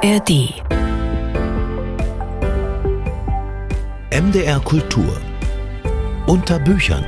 [0.00, 0.54] ARD.
[4.12, 5.20] MDR Kultur.
[6.28, 7.04] Unter Büchern.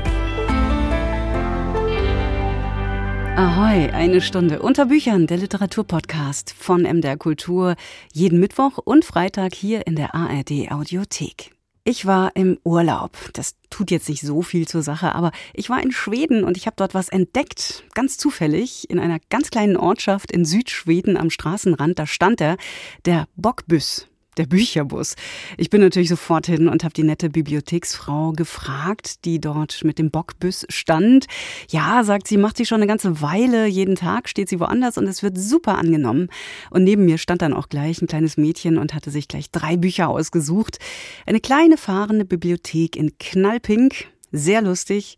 [3.36, 7.76] Ahoi, eine Stunde unter Büchern, der Literaturpodcast von MDR Kultur,
[8.12, 11.52] jeden Mittwoch und Freitag hier in der ARD Audiothek.
[11.90, 13.18] Ich war im Urlaub.
[13.32, 16.66] Das tut jetzt nicht so viel zur Sache, aber ich war in Schweden und ich
[16.66, 17.82] habe dort was entdeckt.
[17.94, 21.98] Ganz zufällig in einer ganz kleinen Ortschaft in Südschweden am Straßenrand.
[21.98, 22.58] Da stand er,
[23.06, 24.06] der Bockbüss
[24.36, 25.16] der Bücherbus.
[25.56, 30.10] Ich bin natürlich sofort hin und habe die nette Bibliotheksfrau gefragt, die dort mit dem
[30.10, 31.26] Bockbus stand.
[31.68, 33.66] Ja, sagt sie, macht sie schon eine ganze Weile.
[33.66, 36.28] Jeden Tag steht sie woanders und es wird super angenommen.
[36.70, 39.76] Und neben mir stand dann auch gleich ein kleines Mädchen und hatte sich gleich drei
[39.76, 40.78] Bücher ausgesucht.
[41.26, 44.06] Eine kleine fahrende Bibliothek in Knallpink.
[44.32, 45.16] Sehr lustig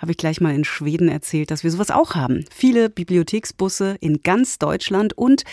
[0.00, 2.44] habe ich gleich mal in Schweden erzählt, dass wir sowas auch haben.
[2.50, 5.44] Viele Bibliotheksbusse in ganz Deutschland und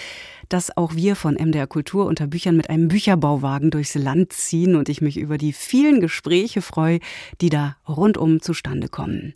[0.49, 4.89] dass auch wir von MDR Kultur unter Büchern mit einem Bücherbauwagen durchs Land ziehen und
[4.89, 6.99] ich mich über die vielen Gespräche freue,
[7.41, 9.33] die da rundum zustande kommen.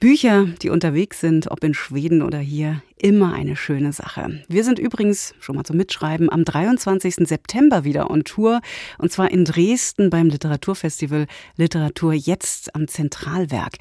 [0.00, 4.42] Bücher, die unterwegs sind, ob in Schweden oder hier, immer eine schöne Sache.
[4.48, 7.16] Wir sind übrigens, schon mal zum Mitschreiben, am 23.
[7.28, 8.62] September wieder on Tour
[8.96, 13.74] und zwar in Dresden beim Literaturfestival Literatur jetzt am Zentralwerk.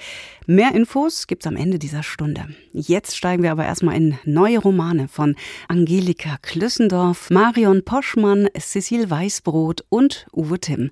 [0.46, 2.48] Mehr Infos gibt's am Ende dieser Stunde.
[2.74, 5.36] Jetzt steigen wir aber erstmal in neue Romane von
[5.70, 10.92] Angelika Klüssendorf, Marion Poschmann, Cecil Weißbrot und Uwe Timm.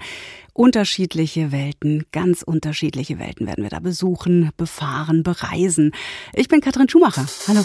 [0.51, 5.93] Unterschiedliche Welten, ganz unterschiedliche Welten werden wir da besuchen, befahren, bereisen.
[6.33, 7.25] Ich bin Katrin Schumacher.
[7.47, 7.63] Hallo.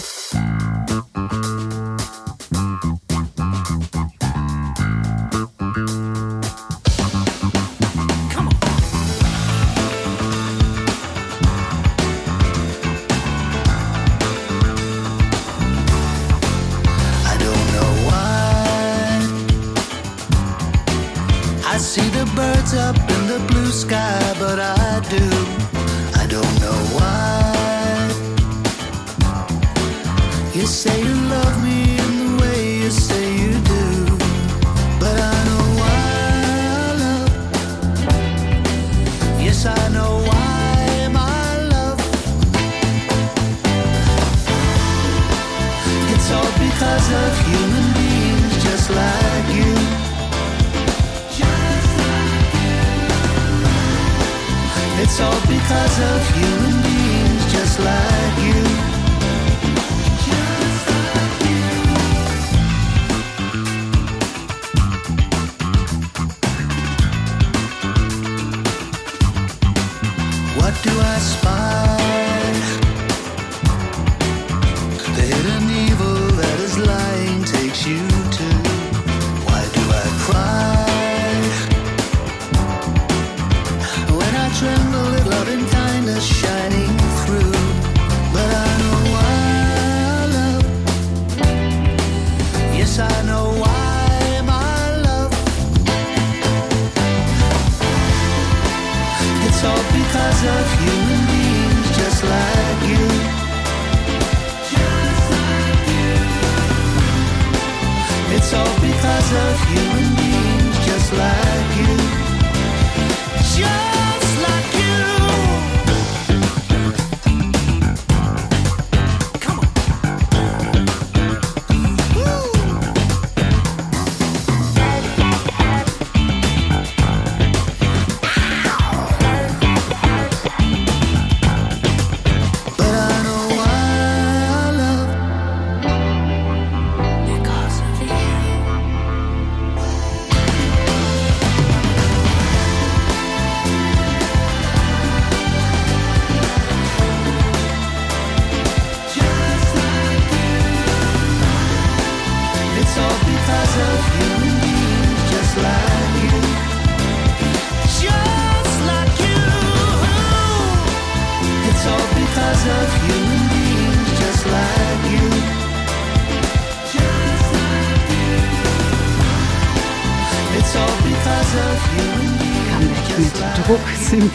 [109.33, 109.86] Of human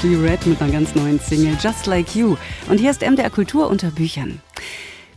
[0.03, 2.37] Simply Red mit einer ganz neuen Single, Just Like You.
[2.69, 4.41] Und hier ist MDR Kultur unter Büchern.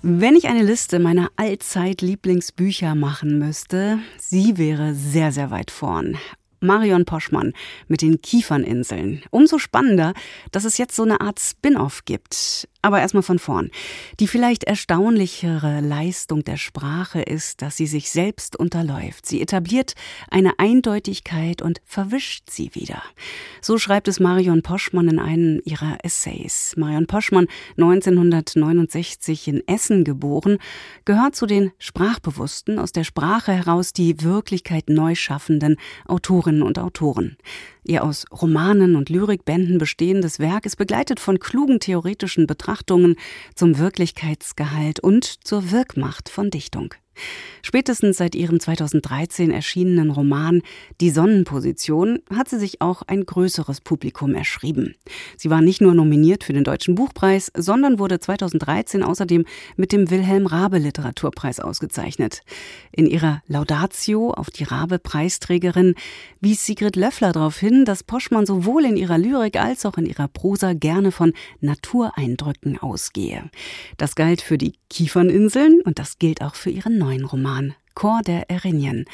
[0.04, 6.20] Wenn ich eine Liste meiner Allzeit-Lieblingsbücher machen müsste, sie wäre sehr, sehr weit vorn.
[6.60, 7.54] Marion Poschmann
[7.88, 9.24] mit den Kieferninseln.
[9.32, 10.14] Umso spannender,
[10.52, 12.68] dass es jetzt so eine Art Spin-off gibt.
[12.86, 13.72] Aber erstmal von vorn.
[14.20, 19.26] Die vielleicht erstaunlichere Leistung der Sprache ist, dass sie sich selbst unterläuft.
[19.26, 19.96] Sie etabliert
[20.30, 23.02] eine Eindeutigkeit und verwischt sie wieder.
[23.60, 26.76] So schreibt es Marion Poschmann in einem ihrer Essays.
[26.78, 30.60] Marion Poschmann, 1969 in Essen geboren,
[31.06, 35.78] gehört zu den Sprachbewussten, aus der Sprache heraus die Wirklichkeit neu schaffenden
[36.08, 37.36] Autorinnen und Autoren.
[37.88, 43.16] Ihr aus Romanen und Lyrikbänden bestehendes Werk ist begleitet von klugen theoretischen Betrachtungen
[43.54, 46.96] zum Wirklichkeitsgehalt und zur Wirkmacht von Dichtung.
[47.62, 50.62] Spätestens seit ihrem 2013 erschienenen Roman
[51.02, 54.96] Die Sonnenposition hat sie sich auch ein größeres Publikum erschrieben.
[55.38, 59.46] Sie war nicht nur nominiert für den Deutschen Buchpreis, sondern wurde 2013 außerdem
[59.76, 62.42] mit dem Wilhelm Rabe Literaturpreis ausgezeichnet.
[62.92, 65.96] In ihrer Laudatio auf die Rabe-Preisträgerin
[66.40, 70.28] wies Sigrid Löffler darauf hin, dass Poschmann sowohl in ihrer Lyrik als auch in ihrer
[70.28, 73.50] Prosa gerne von Natureindrücken ausgehe.
[73.98, 78.50] Das galt für die Kieferninseln und das gilt auch für ihren neuen Roman Chor der
[78.50, 79.06] Erinien.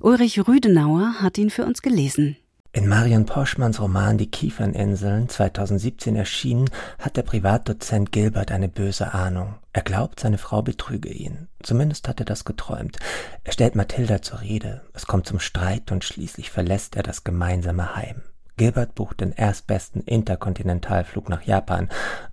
[0.00, 2.36] Ulrich Rüdenauer hat ihn für uns gelesen.
[2.72, 9.54] In Marion Poschmanns Roman Die Kieferninseln 2017 erschienen, hat der Privatdozent Gilbert eine böse Ahnung.
[9.72, 11.46] Er glaubt, seine Frau betrüge ihn.
[11.62, 12.98] Zumindest hat er das geträumt.
[13.44, 14.82] Er stellt Mathilda zur Rede.
[14.92, 18.22] Es kommt zum Streit und schließlich verlässt er das gemeinsame Heim.
[18.56, 21.88] Gilbert bucht den erstbesten Interkontinentalflug nach Japan.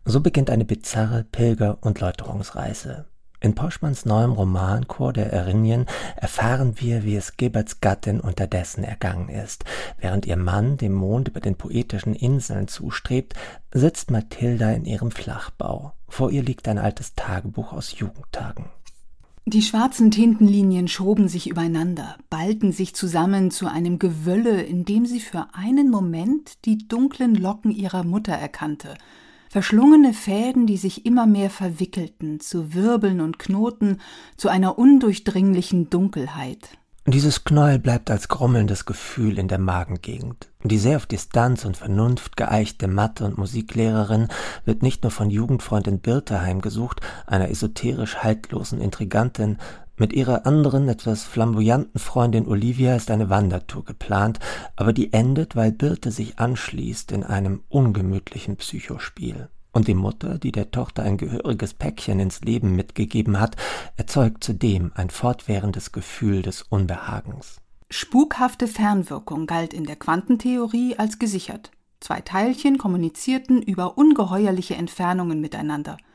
[0.06, 3.06] So beginnt eine bizarre Pilger- und Läuterungsreise.
[3.44, 5.86] In Poschmanns neuem Roman Chor der Erinien
[6.16, 9.66] erfahren wir, wie es Gilberts Gattin unterdessen ergangen ist.
[10.00, 13.34] Während ihr Mann dem Mond über den poetischen Inseln zustrebt,
[13.74, 15.92] sitzt Mathilda in ihrem Flachbau.
[16.07, 18.68] Vor ihr liegt ein altes Tagebuch aus Jugendtagen.
[19.46, 25.19] Die schwarzen Tintenlinien schoben sich übereinander, ballten sich zusammen zu einem Gewölle, in dem sie
[25.19, 28.94] für einen Moment die dunklen Locken ihrer Mutter erkannte–
[29.54, 34.02] verschlungene Fäden, die sich immer mehr verwickelten, zu Wirbeln und Knoten,
[34.36, 36.70] zu einer undurchdringlichen Dunkelheit.
[37.06, 40.50] Dieses Knäuel bleibt als grummelndes Gefühl in der Magengegend.
[40.64, 44.30] Die sehr auf Distanz und Vernunft geeichte Mathe- und Musiklehrerin
[44.66, 49.60] wird nicht nur von Jugendfreundin Birte heimgesucht, einer esoterisch haltlosen Intrigantin,
[49.95, 54.40] mit ihrer anderen, etwas flamboyanten Freundin Olivia ist eine Wandertour geplant,
[54.75, 59.50] aber die endet, weil Birte sich anschließt in einem ungemütlichen Psychospiel.
[59.72, 63.56] Und die Mutter, die der Tochter ein gehöriges Päckchen ins Leben mitgegeben hat,
[63.95, 67.57] erzeugt zudem ein fortwährendes Gefühl des Unbehagens.
[67.92, 71.72] Spukhafte Fernwirkung galt in der Quantentheorie als gesichert.
[72.00, 75.98] Zwei Teilchen kommunizierten über ungeheuerliche Entfernungen miteinander–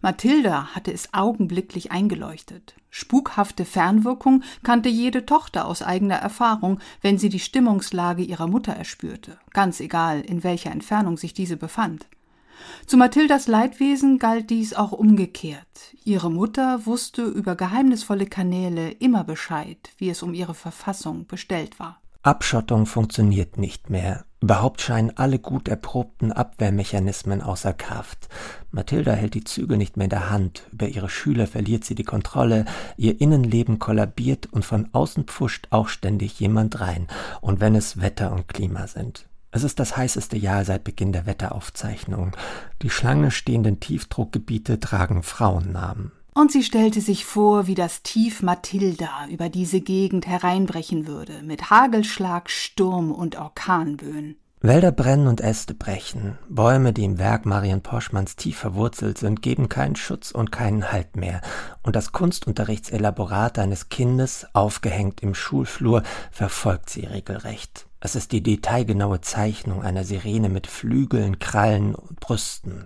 [0.00, 2.74] Mathilda hatte es augenblicklich eingeleuchtet.
[2.90, 9.38] Spukhafte Fernwirkung kannte jede Tochter aus eigener Erfahrung, wenn sie die Stimmungslage ihrer Mutter erspürte,
[9.52, 12.06] ganz egal, in welcher Entfernung sich diese befand.
[12.86, 15.94] Zu Mathildas Leidwesen galt dies auch umgekehrt.
[16.04, 22.00] Ihre Mutter wusste über geheimnisvolle Kanäle immer Bescheid, wie es um ihre Verfassung bestellt war.
[22.22, 24.24] Abschottung funktioniert nicht mehr.
[24.40, 28.28] Überhaupt scheinen alle gut erprobten Abwehrmechanismen außer Kraft.
[28.70, 32.04] Mathilda hält die Zügel nicht mehr in der Hand, über ihre Schüler verliert sie die
[32.04, 32.64] Kontrolle,
[32.96, 37.08] ihr Innenleben kollabiert und von außen pfuscht auch ständig jemand rein,
[37.40, 39.28] und wenn es Wetter und Klima sind.
[39.50, 42.32] Es ist das heißeste Jahr seit Beginn der Wetteraufzeichnungen.
[42.82, 49.26] Die Schlange stehenden Tiefdruckgebiete tragen Frauennamen und sie stellte sich vor, wie das Tief Mathilda
[49.28, 54.36] über diese Gegend hereinbrechen würde, mit Hagelschlag, Sturm und Orkanböen.
[54.60, 56.38] Wälder brennen und Äste brechen.
[56.48, 61.16] Bäume, die im Werk Marion Poschmanns tief verwurzelt sind, geben keinen Schutz und keinen Halt
[61.16, 61.40] mehr.
[61.82, 67.86] Und das Kunstunterrichtselaborat eines Kindes, aufgehängt im Schulflur, verfolgt sie regelrecht.
[67.98, 72.84] Es ist die detailgenaue Zeichnung einer Sirene mit Flügeln, Krallen und Brüsten.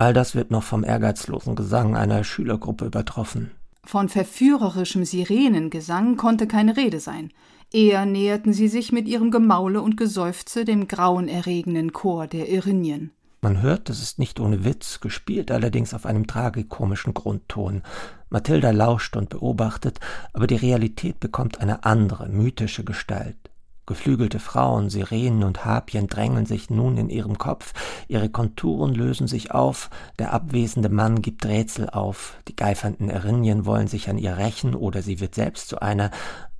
[0.00, 3.50] All das wird noch vom ehrgeizlosen Gesang einer Schülergruppe übertroffen.
[3.84, 7.32] Von verführerischem Sirenengesang konnte keine Rede sein.
[7.70, 13.10] Eher näherten sie sich mit ihrem Gemaule und Geseufze dem grauenerregenden Chor der Irinien.
[13.42, 17.82] Man hört, es ist nicht ohne Witz, gespielt allerdings auf einem tragikomischen Grundton.
[18.30, 20.00] Mathilda lauscht und beobachtet,
[20.32, 23.49] aber die Realität bekommt eine andere, mythische Gestalt.
[23.90, 27.72] Geflügelte Frauen, Sirenen und Harpien drängeln sich nun in ihrem Kopf,
[28.06, 33.88] ihre Konturen lösen sich auf, der abwesende Mann gibt Rätsel auf, die geifernden Erinien wollen
[33.88, 36.12] sich an ihr rächen oder sie wird selbst zu einer,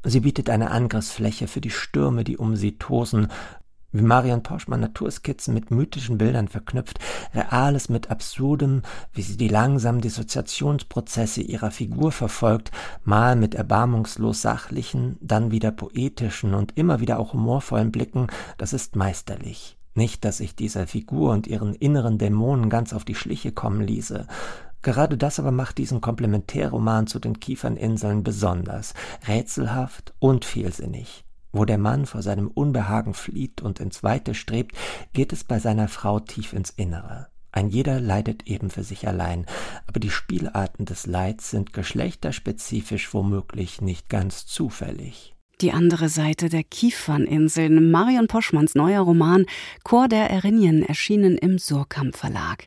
[0.02, 3.28] sie bietet eine Angriffsfläche für die Stürme, die um sie tosen,
[3.92, 6.98] wie Marion Poschmann Naturskizzen mit mythischen Bildern verknüpft,
[7.34, 8.82] Reales mit Absurdem,
[9.12, 12.70] wie sie die langsamen Dissoziationsprozesse ihrer Figur verfolgt,
[13.04, 18.28] mal mit erbarmungslos sachlichen, dann wieder poetischen und immer wieder auch humorvollen Blicken,
[18.58, 19.76] das ist meisterlich.
[19.94, 24.26] Nicht, dass ich dieser Figur und ihren inneren Dämonen ganz auf die Schliche kommen ließe.
[24.82, 28.94] Gerade das aber macht diesen Komplementärroman zu den Kieferninseln besonders,
[29.26, 31.24] rätselhaft und vielsinnig.
[31.52, 34.76] Wo der Mann vor seinem Unbehagen flieht und ins Weite strebt,
[35.12, 37.28] geht es bei seiner Frau tief ins Innere.
[37.52, 39.46] Ein jeder leidet eben für sich allein,
[39.86, 45.34] aber die Spielarten des Leids sind geschlechterspezifisch womöglich nicht ganz zufällig.
[45.60, 49.44] Die andere Seite der Kieferninseln, Marion Poschmanns neuer Roman
[49.82, 52.66] Chor der Erinien, erschienen im Surkamp Verlag.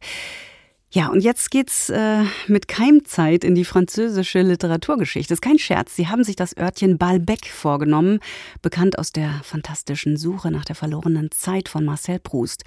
[0.94, 5.34] Ja, und jetzt geht's äh, mit Keimzeit in die französische Literaturgeschichte.
[5.34, 5.96] Ist kein Scherz.
[5.96, 8.20] Sie haben sich das Örtchen Balbec vorgenommen,
[8.62, 12.62] bekannt aus der fantastischen Suche nach der verlorenen Zeit von Marcel Proust.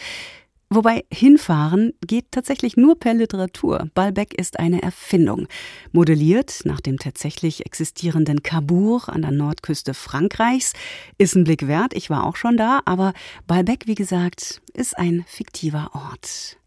[0.68, 3.88] Wobei hinfahren geht tatsächlich nur per Literatur.
[3.94, 5.46] Balbec ist eine Erfindung.
[5.92, 10.72] Modelliert nach dem tatsächlich existierenden Cabourg an der Nordküste Frankreichs.
[11.16, 13.12] Ist ein Blick wert, ich war auch schon da, aber
[13.46, 16.58] Balbec, wie gesagt, ist ein fiktiver Ort.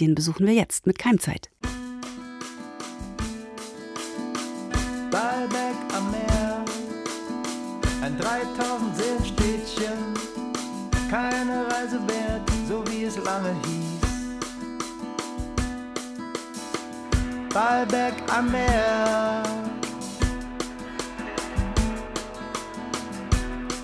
[0.00, 1.50] Den besuchen wir jetzt mit Keimzeit.
[5.10, 6.64] Baalbek am Meer,
[8.02, 9.98] ein 3000 Seelenstädtchen,
[11.08, 13.84] keine Reise wert, so wie es lange hieß.
[17.50, 19.42] Baalbek am Meer,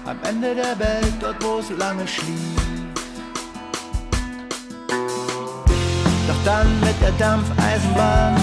[0.06, 2.59] am Ende der Welt, dort wo es lange schlief.
[6.30, 8.36] Doch dann mit der Dampfeisenbahn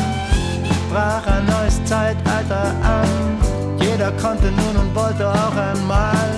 [0.92, 3.08] brach ein neues Zeitalter an.
[3.80, 6.36] Jeder konnte nun und wollte auch einmal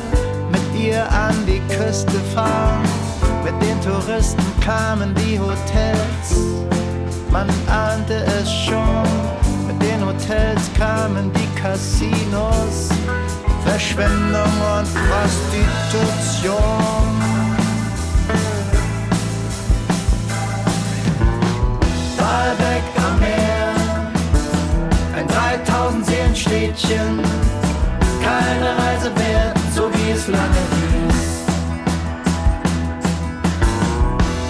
[0.51, 2.83] mit ihr an die Küste fahren.
[3.43, 6.37] Mit den Touristen kamen die Hotels,
[7.31, 9.07] man ahnte es schon.
[9.65, 12.89] Mit den Hotels kamen die Casinos,
[13.65, 17.18] Verschwendung und Prostitution.
[22.29, 23.73] Walbeck am Meer,
[25.17, 27.19] ein 3000 Seelenstädtchen,
[28.23, 31.21] keine Reise wert, so wie es lange hieß.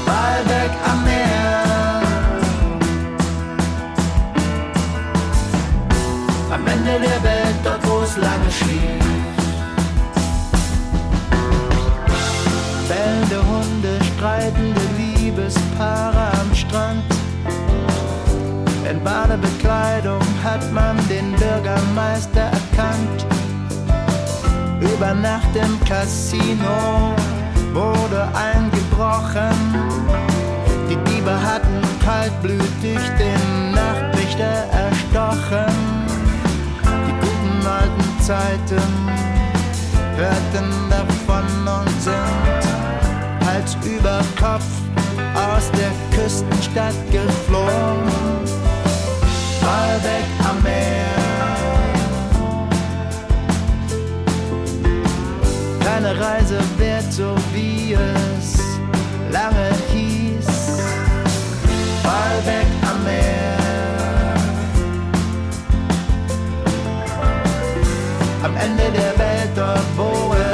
[0.07, 2.01] Walbeck am Meer,
[6.51, 8.98] am Ende der Welt, dort wo es lange schlief.
[20.43, 23.25] Hat man den Bürgermeister erkannt.
[24.79, 27.13] Über Nacht im Casino
[27.73, 29.57] wurde eingebrochen.
[30.89, 35.73] Die Diebe hatten kaltblütig den Nachtwächter erstochen.
[37.07, 38.89] Die guten alten Zeiten
[40.15, 44.65] hörten davon und sind Hals über Kopf
[45.35, 48.58] aus der Küstenstadt geflohen.
[49.69, 51.05] Waldeck am Meer.
[55.85, 58.47] Keine Reise wert, so wie es
[59.31, 60.47] lange hieß.
[62.03, 63.57] Waldeck am Meer.
[68.43, 70.48] Am Ende der Welt, dort wo es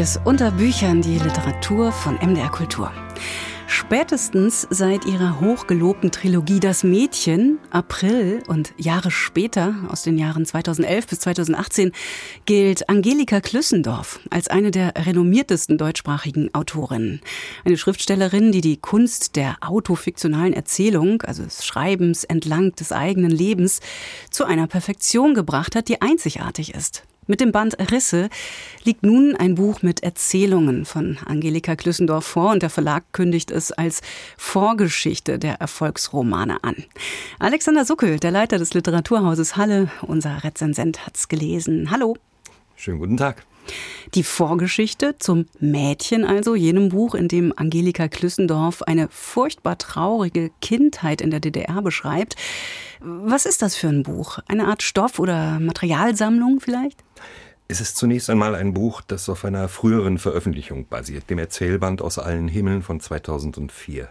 [0.00, 2.90] Ist unter Büchern die Literatur von MDR Kultur.
[3.66, 11.06] Spätestens seit ihrer hochgelobten Trilogie Das Mädchen, April und Jahre später, aus den Jahren 2011
[11.06, 11.92] bis 2018,
[12.46, 17.20] gilt Angelika Klüssendorf als eine der renommiertesten deutschsprachigen Autorinnen.
[17.66, 23.80] Eine Schriftstellerin, die die Kunst der autofiktionalen Erzählung, also des Schreibens entlang des eigenen Lebens,
[24.30, 27.04] zu einer Perfektion gebracht hat, die einzigartig ist.
[27.28, 28.28] Mit dem Band Risse
[28.82, 33.70] liegt nun ein Buch mit Erzählungen von Angelika Klüssendorf vor und der Verlag kündigt es
[33.70, 34.02] als
[34.36, 36.74] Vorgeschichte der Erfolgsromane an.
[37.38, 41.92] Alexander Suckel, der Leiter des Literaturhauses Halle, unser Rezensent, hat's gelesen.
[41.92, 42.16] Hallo.
[42.74, 43.44] Schönen guten Tag.
[44.14, 51.20] Die Vorgeschichte zum Mädchen also, jenem Buch, in dem Angelika Klüssendorf eine furchtbar traurige Kindheit
[51.20, 52.36] in der DDR beschreibt.
[53.00, 54.38] Was ist das für ein Buch?
[54.46, 57.02] Eine Art Stoff- oder Materialsammlung vielleicht?
[57.68, 62.18] Es ist zunächst einmal ein Buch, das auf einer früheren Veröffentlichung basiert, dem Erzählband aus
[62.18, 64.08] allen Himmeln von 2004.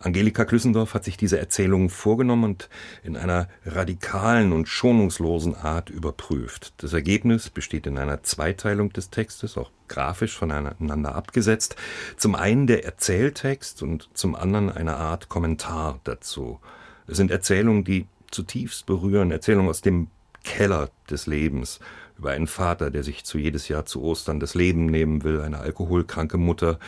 [0.00, 2.68] Angelika Klüssendorf hat sich diese Erzählung vorgenommen und
[3.02, 6.72] in einer radikalen und schonungslosen Art überprüft.
[6.76, 11.74] Das Ergebnis besteht in einer Zweiteilung des Textes, auch grafisch voneinander abgesetzt.
[12.16, 16.60] Zum einen der Erzähltext und zum anderen eine Art Kommentar dazu.
[17.08, 20.08] Es sind Erzählungen, die zutiefst berühren, Erzählungen aus dem
[20.44, 21.80] Keller des Lebens,
[22.18, 25.58] über einen Vater, der sich zu jedes Jahr zu Ostern das Leben nehmen will, eine
[25.58, 26.78] alkoholkranke Mutter,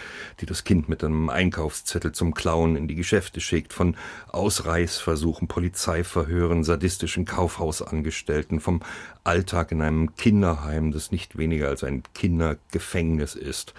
[0.41, 3.97] die das Kind mit einem Einkaufszettel zum Klauen in die Geschäfte schickt, von
[4.29, 8.81] Ausreißversuchen, Polizeiverhören, sadistischen Kaufhausangestellten, vom
[9.23, 13.75] Alltag in einem Kinderheim, das nicht weniger als ein Kindergefängnis ist.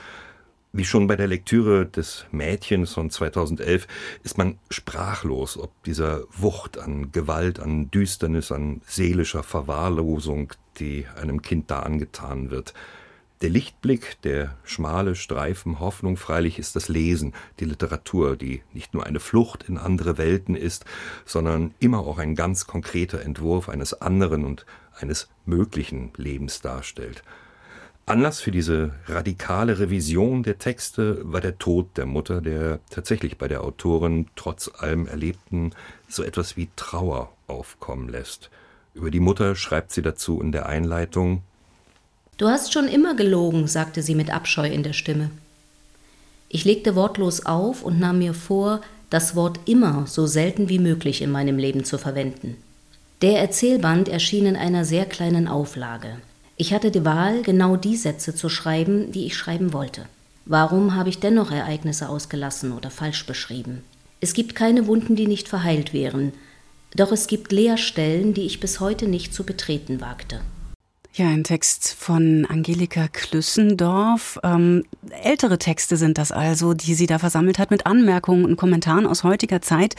[0.74, 3.88] Wie schon bei der Lektüre des Mädchens von 2011
[4.24, 11.42] ist man sprachlos, ob dieser Wucht an Gewalt, an Düsternis, an seelischer Verwahrlosung, die einem
[11.42, 12.74] Kind da angetan wird.
[13.42, 19.06] Der Lichtblick, der schmale Streifen Hoffnung freilich ist das Lesen, die Literatur, die nicht nur
[19.06, 20.86] eine Flucht in andere Welten ist,
[21.26, 24.66] sondern immer auch ein ganz konkreter Entwurf eines anderen und
[24.98, 27.24] eines möglichen Lebens darstellt.
[28.06, 33.48] Anlass für diese radikale Revision der Texte war der Tod der Mutter, der tatsächlich bei
[33.48, 35.72] der Autorin trotz allem Erlebten
[36.10, 38.50] so etwas wie Trauer aufkommen lässt.
[38.94, 41.44] Über die Mutter schreibt sie dazu in der Einleitung
[42.38, 45.30] Du hast schon immer gelogen, sagte sie mit Abscheu in der Stimme.
[46.50, 48.82] Ich legte wortlos auf und nahm mir vor,
[49.12, 52.58] das Wort immer so selten wie möglich in meinem Leben zu verwenden.
[53.22, 56.18] Der Erzählband erschien in einer sehr kleinen Auflage.
[56.62, 60.06] Ich hatte die Wahl, genau die Sätze zu schreiben, die ich schreiben wollte.
[60.46, 63.84] Warum habe ich dennoch Ereignisse ausgelassen oder falsch beschrieben?
[64.20, 66.34] Es gibt keine Wunden, die nicht verheilt wären,
[66.96, 70.42] doch es gibt Leerstellen, die ich bis heute nicht zu betreten wagte.
[71.14, 74.40] Ja, ein Text von Angelika Klüssendorf.
[74.44, 74.86] Ähm,
[75.22, 79.26] ältere Texte sind das also, die sie da versammelt hat mit Anmerkungen und Kommentaren aus
[79.26, 79.96] heutiger Zeit.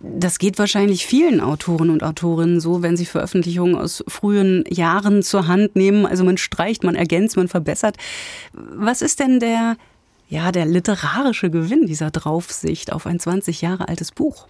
[0.00, 5.46] Das geht wahrscheinlich vielen Autoren und Autorinnen so, wenn sie Veröffentlichungen aus frühen Jahren zur
[5.46, 6.06] Hand nehmen.
[6.06, 7.96] Also man streicht, man ergänzt, man verbessert.
[8.52, 9.76] Was ist denn der,
[10.28, 14.48] ja, der literarische Gewinn dieser Draufsicht auf ein 20 Jahre altes Buch?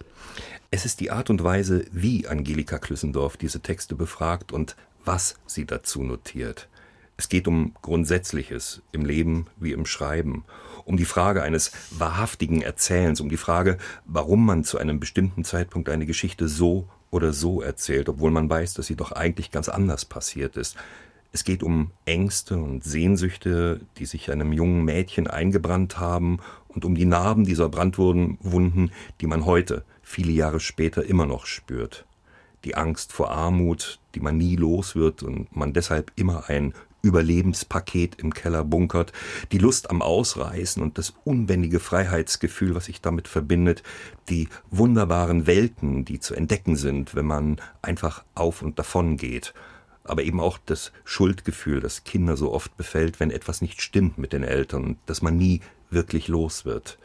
[0.71, 5.65] Es ist die Art und Weise, wie Angelika Klüssendorf diese Texte befragt und was sie
[5.65, 6.67] dazu notiert.
[7.15, 10.43] Es geht um Grundsätzliches im Leben wie im Schreiben,
[10.85, 15.89] um die Frage eines wahrhaftigen Erzählens, um die Frage, warum man zu einem bestimmten Zeitpunkt
[15.89, 20.05] eine Geschichte so oder so erzählt, obwohl man weiß, dass sie doch eigentlich ganz anders
[20.05, 20.75] passiert ist.
[21.31, 26.95] Es geht um Ängste und Sehnsüchte, die sich einem jungen Mädchen eingebrannt haben und um
[26.95, 32.05] die Narben dieser Brandwunden, die man heute, viele Jahre später, immer noch spürt
[32.63, 36.73] die Angst vor Armut, die man nie los wird und man deshalb immer ein
[37.03, 39.11] Überlebenspaket im Keller bunkert,
[39.51, 43.83] die Lust am Ausreißen und das unbändige Freiheitsgefühl, was sich damit verbindet,
[44.29, 49.53] die wunderbaren Welten, die zu entdecken sind, wenn man einfach auf und davon geht,
[50.05, 54.31] aber eben auch das Schuldgefühl, das Kinder so oft befällt, wenn etwas nicht stimmt mit
[54.31, 56.97] den Eltern, dass man nie wirklich los wird.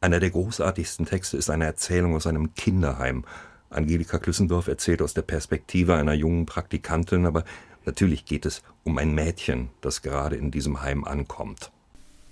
[0.00, 3.24] Einer der großartigsten Texte ist eine Erzählung aus einem Kinderheim,
[3.74, 7.44] Angelika Klüssendorf erzählt aus der Perspektive einer jungen Praktikantin, aber
[7.84, 11.70] natürlich geht es um ein Mädchen, das gerade in diesem Heim ankommt.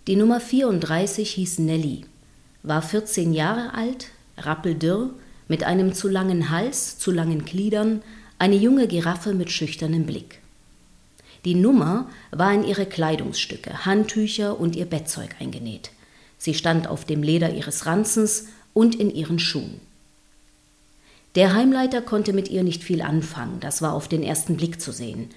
[0.06, 2.04] Die Nummer 34 hieß Nelly,
[2.62, 5.10] war 14 Jahre alt, rappeldürr,
[5.48, 8.02] mit einem zu langen Hals, zu langen Gliedern,
[8.38, 10.40] eine junge Giraffe mit schüchternem Blick.
[11.44, 15.90] Die Nummer war in ihre Kleidungsstücke, Handtücher und ihr Bettzeug eingenäht.
[16.38, 19.80] Sie stand auf dem Leder ihres Ranzens und in ihren Schuhen.
[21.36, 24.90] Der Heimleiter konnte mit ihr nicht viel anfangen, das war auf den ersten Blick zu
[24.90, 25.30] sehen.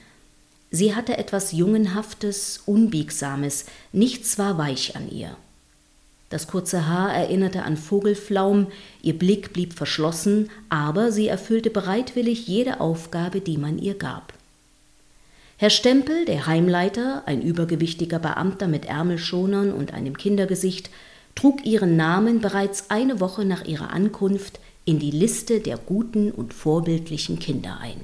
[0.71, 5.38] Sie hatte etwas Jungenhaftes, Unbiegsames, nichts war weich an ihr.
[6.29, 8.65] Das kurze Haar erinnerte an Vogelflaum,
[9.03, 14.34] ihr Blick blieb verschlossen, aber sie erfüllte bereitwillig jede Aufgabe, die man ihr gab.
[15.58, 20.89] Herr Stempel, der Heimleiter, ein übergewichtiger Beamter mit Ärmelschonern und einem Kindergesicht,
[21.36, 26.54] trug ihren Namen bereits eine Woche nach ihrer Ankunft in die Liste der guten und
[26.54, 28.02] vorbildlichen Kinder ein.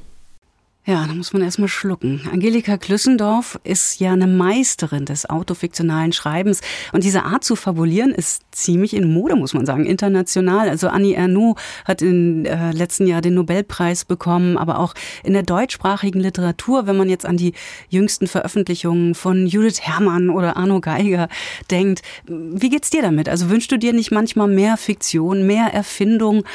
[0.90, 2.28] Ja, da muss man erstmal schlucken.
[2.34, 6.62] Angelika Klüssendorf ist ja eine Meisterin des autofiktionalen Schreibens.
[6.94, 10.68] Und diese Art zu fabulieren ist ziemlich in Mode, muss man sagen, international.
[10.68, 15.44] Also Annie Ernaux hat im äh, letzten Jahr den Nobelpreis bekommen, aber auch in der
[15.44, 17.54] deutschsprachigen Literatur, wenn man jetzt an die
[17.90, 21.30] jüngsten Veröffentlichungen von Judith Herrmann oder Arno Geiger
[21.70, 22.02] denkt.
[22.26, 23.30] Wie geht's dir damit?
[23.30, 26.46] Also wünschst du dir nicht manchmal mehr Fiktion, mehr Erfindung?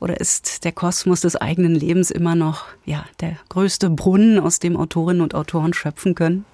[0.00, 4.78] Oder ist der Kosmos des eigenen Lebens immer noch ja, der größte Brunnen, aus dem
[4.78, 6.46] Autorinnen und Autoren schöpfen können?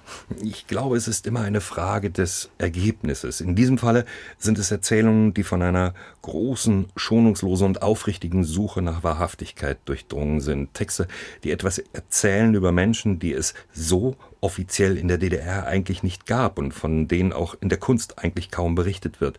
[0.43, 3.39] Ich glaube, es ist immer eine Frage des Ergebnisses.
[3.39, 4.05] In diesem Falle
[4.37, 10.73] sind es Erzählungen, die von einer großen, schonungslosen und aufrichtigen Suche nach Wahrhaftigkeit durchdrungen sind.
[10.73, 11.07] Texte,
[11.45, 16.59] die etwas erzählen über Menschen, die es so offiziell in der DDR eigentlich nicht gab
[16.59, 19.37] und von denen auch in der Kunst eigentlich kaum berichtet wird.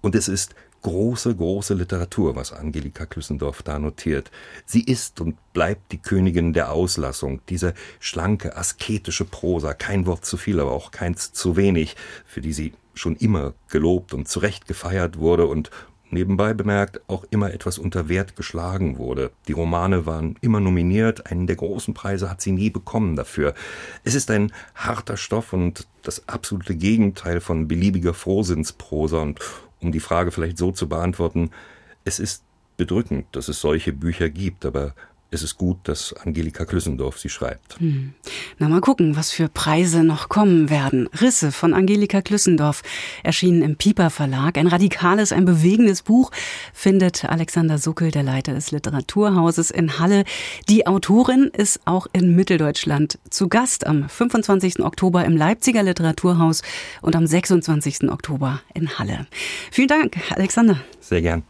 [0.00, 0.54] Und es ist
[0.84, 4.30] große, große Literatur, was Angelika Klüssendorf da notiert.
[4.66, 10.36] Sie ist und bleibt die Königin der Auslassung, diese schlanke, asketische Prosa, kein Wort zu
[10.36, 15.18] viel, aber auch keins zu wenig, für die sie schon immer gelobt und zurecht gefeiert
[15.18, 15.70] wurde und
[16.10, 19.30] nebenbei bemerkt auch immer etwas unter Wert geschlagen wurde.
[19.48, 23.54] Die Romane waren immer nominiert, einen der großen Preise hat sie nie bekommen dafür.
[24.04, 29.40] Es ist ein harter Stoff und das absolute Gegenteil von beliebiger Frohsinnsprosa und
[29.84, 31.50] um die Frage vielleicht so zu beantworten,
[32.04, 32.42] es ist
[32.76, 34.94] bedrückend, dass es solche Bücher gibt, aber
[35.34, 37.78] es ist gut, dass Angelika Klüssendorf sie schreibt.
[37.80, 38.14] Hm.
[38.58, 41.08] Na mal gucken, was für Preise noch kommen werden.
[41.20, 42.82] Risse von Angelika Klüssendorf
[43.22, 44.56] erschienen im Piper Verlag.
[44.56, 46.30] Ein radikales, ein bewegendes Buch
[46.72, 50.24] findet Alexander Suckel, der Leiter des Literaturhauses in Halle.
[50.68, 54.80] Die Autorin ist auch in Mitteldeutschland zu Gast am 25.
[54.80, 56.62] Oktober im Leipziger Literaturhaus
[57.02, 58.10] und am 26.
[58.10, 59.26] Oktober in Halle.
[59.70, 60.78] Vielen Dank, Alexander.
[61.00, 61.42] Sehr gern.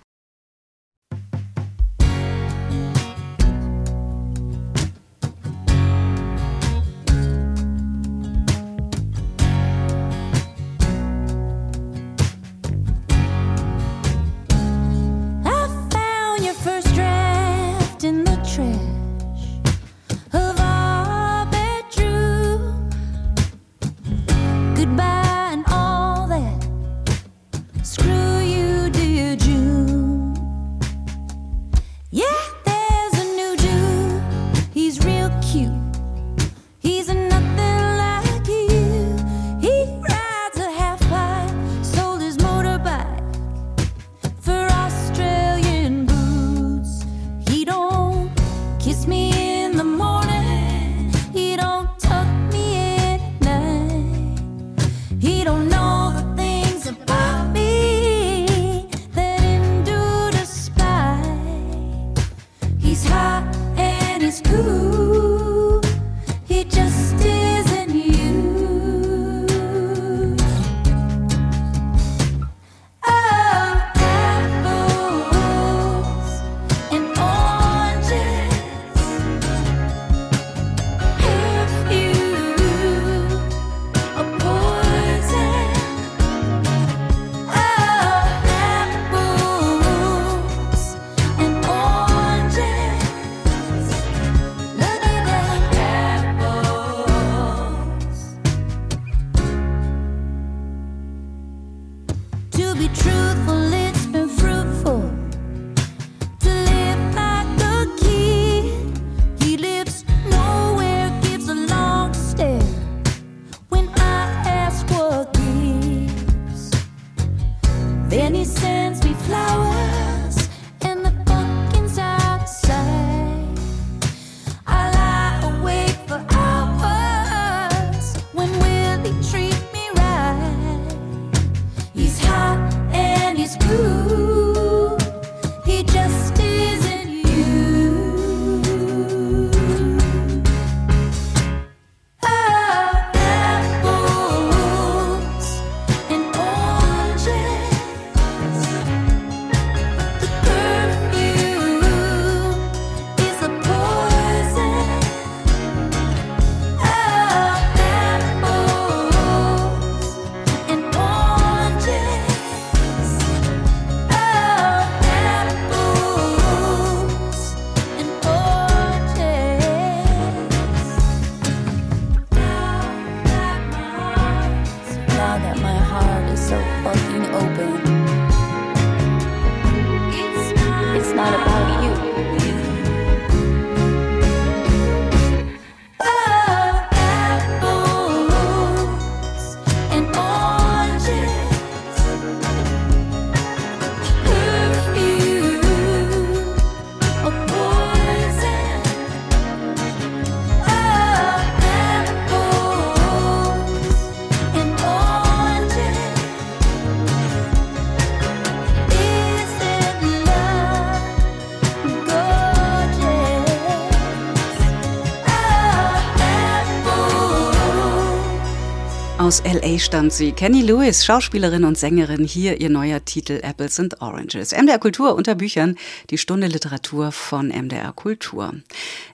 [219.35, 220.31] Aus LA stammt sie.
[220.31, 222.25] Kenny Lewis, Schauspielerin und Sängerin.
[222.25, 224.53] Hier ihr neuer Titel Apples and Oranges.
[224.53, 225.75] MDR Kultur unter Büchern.
[226.11, 228.55] Die Stunde Literatur von MDR Kultur.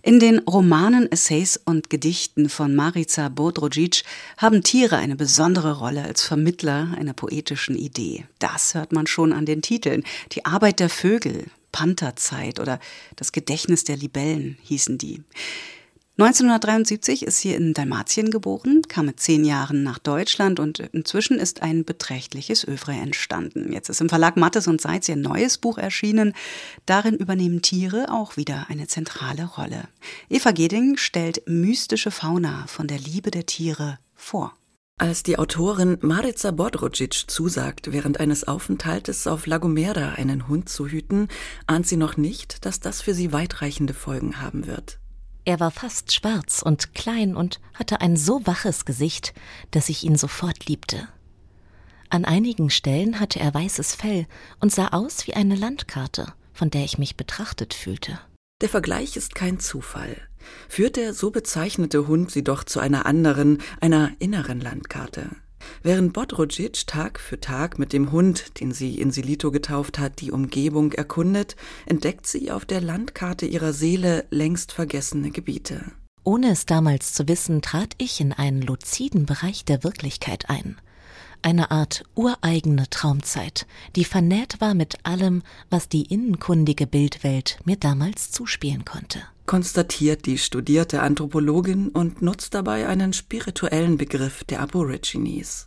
[0.02, 4.02] In den Romanen, Essays und Gedichten von Marica Bodrogic
[4.36, 8.26] haben Tiere eine besondere Rolle als Vermittler einer poetischen Idee.
[8.40, 10.04] Das hört man schon an den Titeln.
[10.32, 12.78] Die Arbeit der Vögel, Pantherzeit oder
[13.16, 15.22] das Gedächtnis der Libellen hießen die.
[16.20, 21.62] 1973 ist sie in Dalmatien geboren, kam mit zehn Jahren nach Deutschland und inzwischen ist
[21.62, 23.72] ein beträchtliches Övre entstanden.
[23.72, 26.34] Jetzt ist im Verlag Mattes und Seitz ihr neues Buch erschienen.
[26.84, 29.88] Darin übernehmen Tiere auch wieder eine zentrale Rolle.
[30.28, 34.54] Eva Geding stellt mystische Fauna von der Liebe der Tiere vor.
[34.98, 41.28] Als die Autorin Marica Bodrogic zusagt, während eines Aufenthaltes auf Lagomera einen Hund zu hüten,
[41.66, 44.99] ahnt sie noch nicht, dass das für sie weitreichende Folgen haben wird.
[45.50, 49.34] Er war fast schwarz und klein und hatte ein so waches Gesicht,
[49.72, 51.08] dass ich ihn sofort liebte.
[52.08, 54.28] An einigen Stellen hatte er weißes Fell
[54.60, 58.20] und sah aus wie eine Landkarte, von der ich mich betrachtet fühlte.
[58.60, 60.16] Der Vergleich ist kein Zufall.
[60.68, 65.30] Führt der so bezeichnete Hund sie doch zu einer anderen, einer inneren Landkarte.
[65.82, 70.32] Während Bodrogic Tag für Tag mit dem Hund, den sie in Silito getauft hat, die
[70.32, 75.92] Umgebung erkundet, entdeckt sie auf der Landkarte ihrer Seele längst vergessene Gebiete.
[76.24, 80.76] Ohne es damals zu wissen, trat ich in einen luziden Bereich der Wirklichkeit ein.
[81.42, 88.30] Eine Art ureigene Traumzeit, die vernäht war mit allem, was die innenkundige Bildwelt mir damals
[88.30, 95.66] zuspielen konnte konstatiert die studierte Anthropologin und nutzt dabei einen spirituellen Begriff der Aborigines.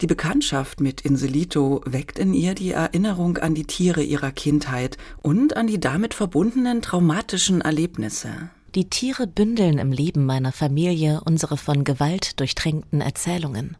[0.00, 5.56] Die Bekanntschaft mit Inselito weckt in ihr die Erinnerung an die Tiere ihrer Kindheit und
[5.56, 8.50] an die damit verbundenen traumatischen Erlebnisse.
[8.74, 13.76] Die Tiere bündeln im Leben meiner Familie unsere von Gewalt durchtränkten Erzählungen.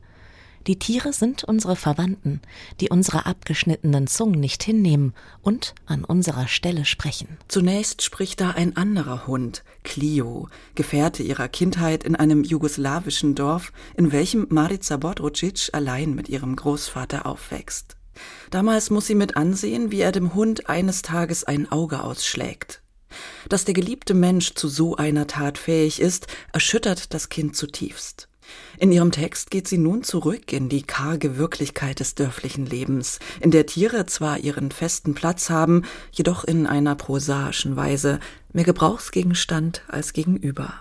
[0.66, 2.40] Die Tiere sind unsere Verwandten,
[2.80, 7.38] die unsere abgeschnittenen Zungen nicht hinnehmen und an unserer Stelle sprechen.
[7.48, 14.12] Zunächst spricht da ein anderer Hund, Clio, Gefährte ihrer Kindheit in einem jugoslawischen Dorf, in
[14.12, 17.96] welchem Marica Bodrucic allein mit ihrem Großvater aufwächst.
[18.50, 22.82] Damals muss sie mit ansehen, wie er dem Hund eines Tages ein Auge ausschlägt.
[23.48, 28.29] Dass der geliebte Mensch zu so einer Tat fähig ist, erschüttert das Kind zutiefst.
[28.78, 33.50] In ihrem Text geht sie nun zurück in die karge Wirklichkeit des dörflichen Lebens, in
[33.50, 38.20] der Tiere zwar ihren festen Platz haben, jedoch in einer prosaischen Weise,
[38.52, 40.74] mehr Gebrauchsgegenstand als Gegenüber.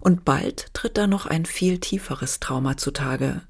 [0.00, 3.42] Und bald tritt da noch ein viel tieferes Trauma zutage.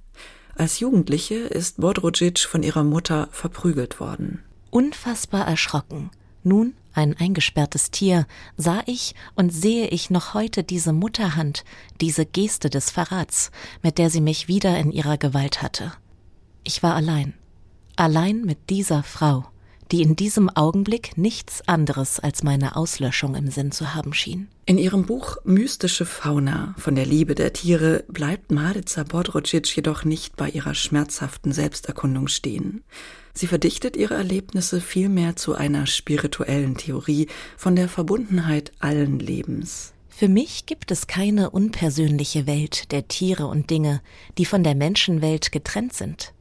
[0.56, 4.42] Als Jugendliche ist Bodrogic von ihrer Mutter verprügelt worden.
[4.70, 6.10] Unfassbar erschrocken.
[6.42, 11.64] Nun ein eingesperrtes Tier, sah ich und sehe ich noch heute diese Mutterhand,
[12.00, 13.50] diese Geste des Verrats,
[13.82, 15.92] mit der sie mich wieder in ihrer Gewalt hatte.
[16.64, 17.34] Ich war allein,
[17.96, 19.46] allein mit dieser Frau,
[19.90, 24.48] die in diesem Augenblick nichts anderes als meine Auslöschung im Sinn zu haben schien.
[24.66, 30.36] In ihrem Buch Mystische Fauna von der Liebe der Tiere bleibt Marica Bodrocic jedoch nicht
[30.36, 32.84] bei ihrer schmerzhaften Selbsterkundung stehen.
[33.32, 39.94] Sie verdichtet ihre Erlebnisse vielmehr zu einer spirituellen Theorie von der Verbundenheit allen Lebens.
[40.08, 44.02] Für mich gibt es keine unpersönliche Welt der Tiere und Dinge,
[44.36, 46.34] die von der Menschenwelt getrennt sind.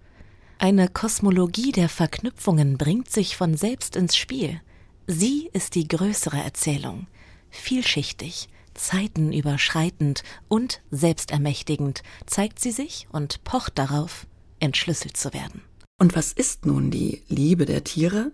[0.60, 4.60] Eine Kosmologie der Verknüpfungen bringt sich von selbst ins Spiel.
[5.06, 7.06] Sie ist die größere Erzählung,
[7.52, 14.26] vielschichtig, zeitenüberschreitend und selbstermächtigend zeigt sie sich und pocht darauf,
[14.60, 15.62] entschlüsselt zu werden.
[16.00, 18.32] Und was ist nun die Liebe der Tiere?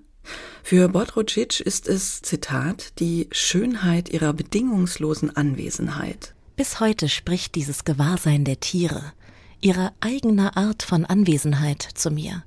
[0.63, 6.33] Für Bodrocic ist es, Zitat, die Schönheit ihrer bedingungslosen Anwesenheit.
[6.55, 9.11] Bis heute spricht dieses Gewahrsein der Tiere,
[9.63, 12.43] ihre eigene Art von Anwesenheit zu mir.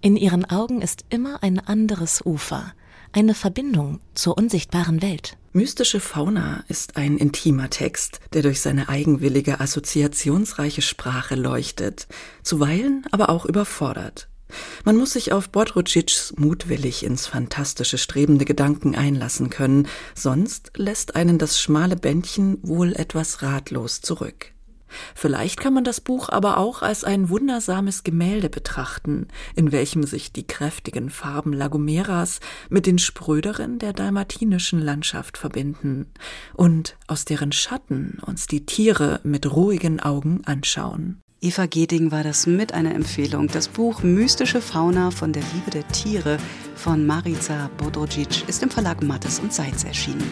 [0.00, 2.72] In ihren Augen ist immer ein anderes Ufer,
[3.12, 5.36] eine Verbindung zur unsichtbaren Welt.
[5.52, 12.06] Mystische Fauna ist ein intimer Text, der durch seine eigenwillige, assoziationsreiche Sprache leuchtet,
[12.44, 14.28] zuweilen aber auch überfordert.
[14.84, 21.38] Man muss sich auf Bodrucics mutwillig ins fantastische strebende Gedanken einlassen können, sonst lässt einen
[21.38, 24.52] das schmale Bändchen wohl etwas ratlos zurück.
[25.14, 30.32] Vielleicht kann man das Buch aber auch als ein wundersames Gemälde betrachten, in welchem sich
[30.32, 36.06] die kräftigen Farben Lagomeras mit den spröderen der dalmatinischen Landschaft verbinden
[36.54, 41.20] und aus deren Schatten uns die Tiere mit ruhigen Augen anschauen.
[41.42, 43.48] Eva Geding war das mit einer Empfehlung.
[43.48, 46.36] Das Buch Mystische Fauna von der Liebe der Tiere
[46.74, 50.30] von Marica Bodrogic ist im Verlag Mattes und Seitz erschienen.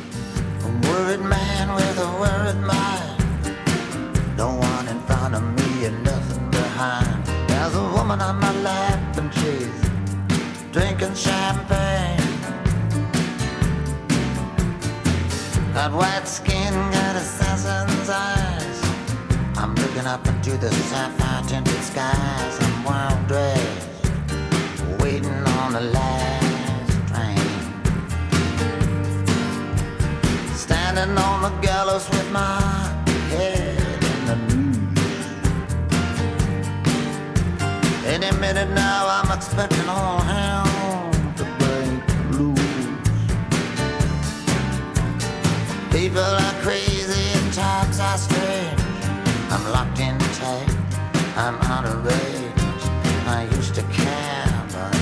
[4.38, 7.26] No one in front of me and nothing behind.
[7.48, 9.80] There's a woman on my lap and she's
[10.70, 12.22] drinking champagne.
[15.74, 18.78] That white skin got assassin's eyes.
[19.56, 22.54] I'm looking up into the sapphire tinted skies.
[22.60, 23.88] I'm well dressed,
[25.00, 27.38] waiting on the last train.
[30.54, 32.77] Standing on the gallows with my
[38.20, 41.12] Any minute now, I'm expecting all hell.
[41.36, 42.02] To break
[42.36, 42.58] loose.
[45.92, 48.80] People are crazy and times are strange.
[49.50, 50.68] I'm locked in tight,
[51.36, 52.82] I'm out of range.
[53.28, 54.96] I used to care, but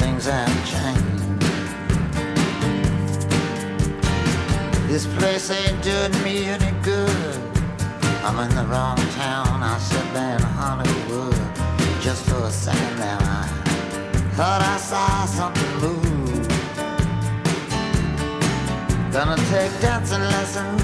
[0.00, 1.42] things have changed.
[4.88, 7.36] This place ain't doing me any good.
[8.24, 11.63] I'm in the wrong town, I said in Hollywood.
[12.04, 13.48] Just for a second there, I
[14.36, 16.48] thought I saw something move.
[19.10, 20.82] Gonna take dancing lessons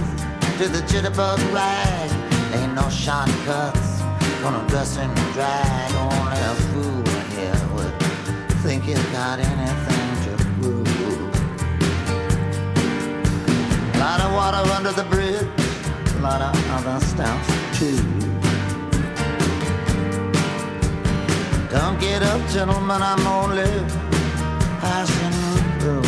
[0.57, 2.11] to the jitterbug rag.
[2.55, 4.01] Ain't no shortcuts.
[4.41, 5.93] Gonna dress in drag.
[5.95, 7.05] Only a fool
[7.37, 7.93] here would
[8.63, 10.89] think he's got anything to prove.
[13.99, 15.47] Lot of water under the bridge.
[16.17, 18.30] A lot of other stuff too.
[21.71, 23.01] Don't get up, gentlemen.
[23.01, 23.71] I'm only
[24.81, 25.37] passing
[25.79, 26.03] through.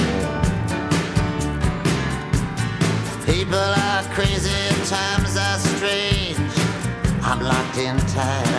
[3.25, 4.51] People are crazy
[4.87, 6.37] times are strange.
[7.22, 8.51] I'm locked in tight,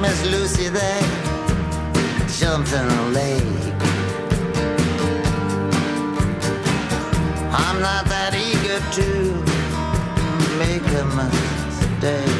[0.00, 1.00] Miss Lucy they
[2.38, 3.74] jumped in the lake.
[7.50, 9.08] I'm not that eager to
[10.58, 12.37] make a mistake.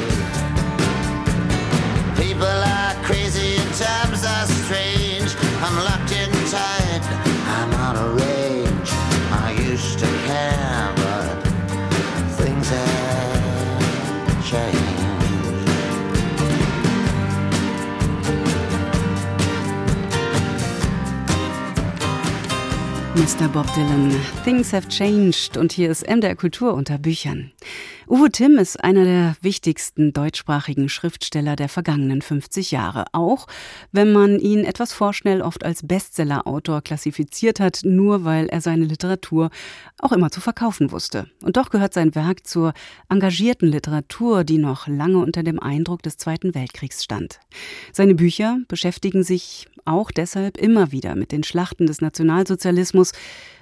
[23.38, 23.46] Mr.
[23.52, 24.10] Bob Dylan,
[24.42, 27.52] Things have changed und hier ist MDR Kultur unter Büchern.
[28.10, 33.46] Uwe Timm ist einer der wichtigsten deutschsprachigen Schriftsteller der vergangenen 50 Jahre, auch
[33.92, 39.50] wenn man ihn etwas vorschnell oft als Bestsellerautor klassifiziert hat, nur weil er seine Literatur
[39.98, 41.26] auch immer zu verkaufen wusste.
[41.42, 42.72] Und doch gehört sein Werk zur
[43.10, 47.40] engagierten Literatur, die noch lange unter dem Eindruck des Zweiten Weltkriegs stand.
[47.92, 53.12] Seine Bücher beschäftigen sich auch deshalb immer wieder mit den Schlachten des Nationalsozialismus,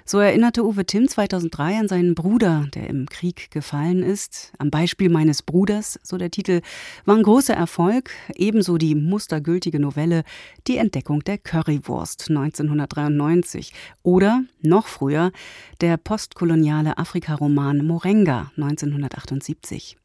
[0.09, 4.53] so erinnerte Uwe Timm 2003 an seinen Bruder, der im Krieg gefallen ist.
[4.57, 6.61] Am Beispiel meines Bruders, so der Titel,
[7.03, 10.23] war ein großer Erfolg, ebenso die mustergültige Novelle
[10.65, 15.33] Die Entdeckung der Currywurst 1993 oder noch früher
[15.81, 19.97] der postkoloniale Afrikaroman Morenga 1978.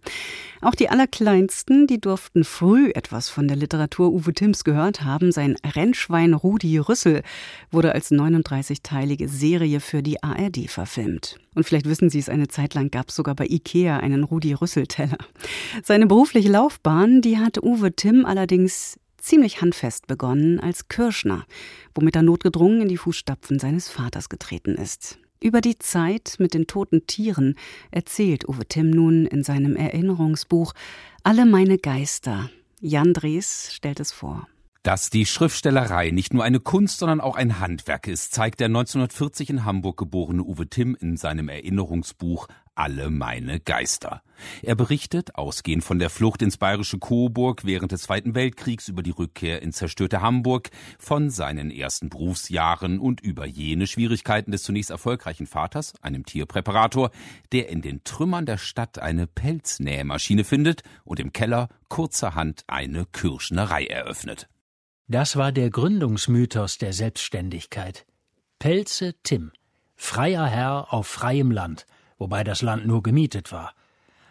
[0.62, 5.32] Auch die Allerkleinsten, die durften früh etwas von der Literatur Uwe Timms gehört haben.
[5.32, 7.22] Sein Rennschwein Rudi Rüssel
[7.72, 11.36] wurde als 39-teilige Serie die ARD verfilmt.
[11.54, 14.54] Und vielleicht wissen Sie es, eine Zeit lang gab es sogar bei Ikea einen Rudi
[14.54, 15.18] Rüssel-Teller.
[15.82, 21.46] Seine berufliche Laufbahn, die hat Uwe Timm allerdings ziemlich handfest begonnen als Kirschner,
[21.94, 25.18] womit er notgedrungen in die Fußstapfen seines Vaters getreten ist.
[25.42, 27.56] Über die Zeit mit den toten Tieren
[27.90, 30.72] erzählt Uwe Timm nun in seinem Erinnerungsbuch
[31.24, 32.48] Alle meine Geister.
[32.80, 34.46] Jan Drees stellt es vor.
[34.82, 39.48] Dass die Schriftstellerei nicht nur eine Kunst, sondern auch ein Handwerk ist, zeigt der 1940
[39.50, 44.22] in Hamburg geborene Uwe Timm in seinem Erinnerungsbuch alle meine Geister.
[44.60, 49.12] Er berichtet, ausgehend von der Flucht ins bayerische Coburg während des Zweiten Weltkriegs über die
[49.12, 55.46] Rückkehr in zerstörte Hamburg, von seinen ersten Berufsjahren und über jene Schwierigkeiten des zunächst erfolgreichen
[55.46, 57.12] Vaters, einem Tierpräparator,
[57.52, 63.84] der in den Trümmern der Stadt eine Pelznähmaschine findet und im Keller kurzerhand eine Kirschnerei
[63.84, 64.48] eröffnet.
[65.08, 68.06] Das war der Gründungsmythos der Selbstständigkeit.
[68.58, 69.52] Pelze Tim,
[69.96, 71.86] freier Herr auf freiem Land,
[72.18, 73.74] wobei das Land nur gemietet war.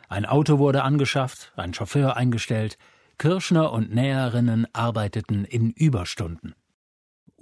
[0.08, 2.78] Ein Auto wurde angeschafft, ein Chauffeur eingestellt,
[3.18, 6.56] Kirschner und Näherinnen arbeiteten in Überstunden.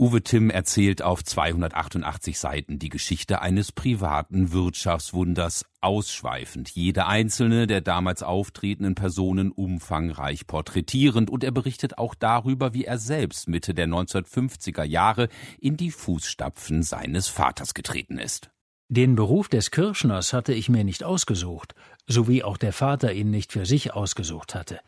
[0.01, 7.81] Uwe Timm erzählt auf 288 Seiten die Geschichte eines privaten Wirtschaftswunders, ausschweifend, jede einzelne der
[7.81, 13.87] damals auftretenden Personen umfangreich porträtierend, und er berichtet auch darüber, wie er selbst Mitte der
[13.87, 15.27] 1950er Jahre
[15.59, 18.51] in die Fußstapfen seines Vaters getreten ist.
[18.87, 21.75] Den Beruf des Kirschners hatte ich mir nicht ausgesucht,
[22.07, 24.79] so wie auch der Vater ihn nicht für sich ausgesucht hatte.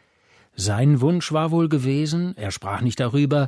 [0.56, 3.48] Sein Wunsch war wohl gewesen, er sprach nicht darüber,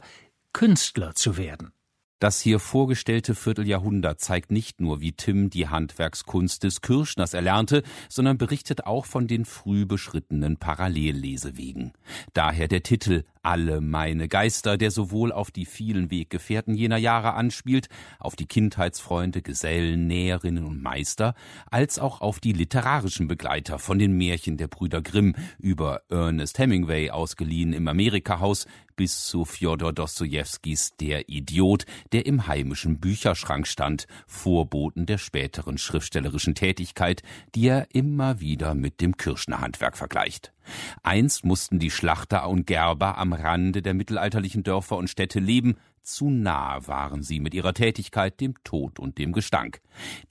[0.54, 1.74] Künstler zu werden.
[2.20, 8.38] Das hier vorgestellte Vierteljahrhundert zeigt nicht nur, wie Tim die Handwerkskunst des Kirschners erlernte, sondern
[8.38, 11.92] berichtet auch von den früh beschrittenen Parallellesewegen.
[12.32, 17.90] Daher der Titel alle meine Geister, der sowohl auf die vielen Weggefährten jener Jahre anspielt,
[18.20, 21.36] auf die Kindheitsfreunde, Gesellen, Näherinnen und Meister,
[21.70, 27.12] als auch auf die literarischen Begleiter von den Märchen der Brüder Grimm über Ernest Hemingway
[27.12, 28.66] ausgeliehen im Amerikahaus
[28.96, 36.56] bis zu Fjodor Dostojewskis Der Idiot, der im heimischen Bücherschrank stand, Vorboten der späteren schriftstellerischen
[36.56, 37.24] Tätigkeit,
[37.56, 40.54] die er immer wieder mit dem Kirschnerhandwerk vergleicht.
[41.02, 46.30] Einst mussten die Schlachter und Gerber am Rande der mittelalterlichen Dörfer und Städte leben, zu
[46.30, 49.80] nah waren sie mit ihrer Tätigkeit dem Tod und dem Gestank.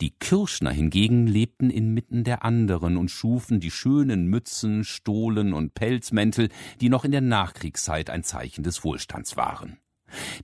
[0.02, 6.50] Die Kirschner hingegen lebten inmitten der anderen und schufen die schönen Mützen, Stohlen und Pelzmäntel,
[6.80, 9.78] die noch in der Nachkriegszeit ein Zeichen des Wohlstands waren.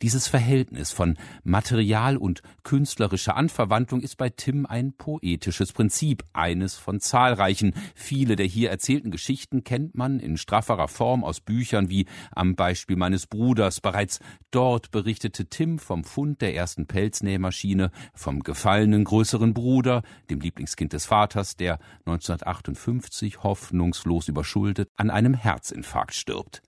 [0.03, 7.01] Dieses Verhältnis von Material und künstlerischer Anverwandlung ist bei Tim ein poetisches Prinzip, eines von
[7.01, 7.75] zahlreichen.
[7.95, 12.97] Viele der hier erzählten Geschichten kennt man in strafferer Form aus Büchern wie am Beispiel
[12.97, 13.81] meines Bruders.
[13.81, 20.93] Bereits dort berichtete Tim vom Fund der ersten Pelznähmaschine, vom gefallenen größeren Bruder, dem Lieblingskind
[20.93, 26.63] des Vaters, der 1958 hoffnungslos überschuldet an einem Herzinfarkt stirbt.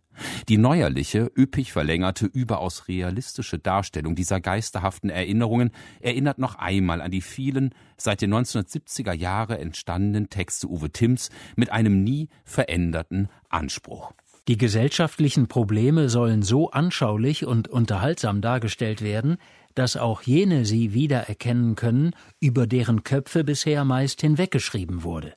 [0.48, 7.20] Die neuerliche, üppig verlängerte, überaus realistische Darstellung dieser geisterhaften Erinnerungen erinnert noch einmal an die
[7.20, 14.12] vielen seit den 1970er Jahre entstandenen Texte Uwe Timms mit einem nie veränderten Anspruch.
[14.48, 19.36] Die gesellschaftlichen Probleme sollen so anschaulich und unterhaltsam dargestellt werden,
[19.74, 25.34] dass auch jene sie wiedererkennen können, über deren Köpfe bisher meist hinweggeschrieben wurde.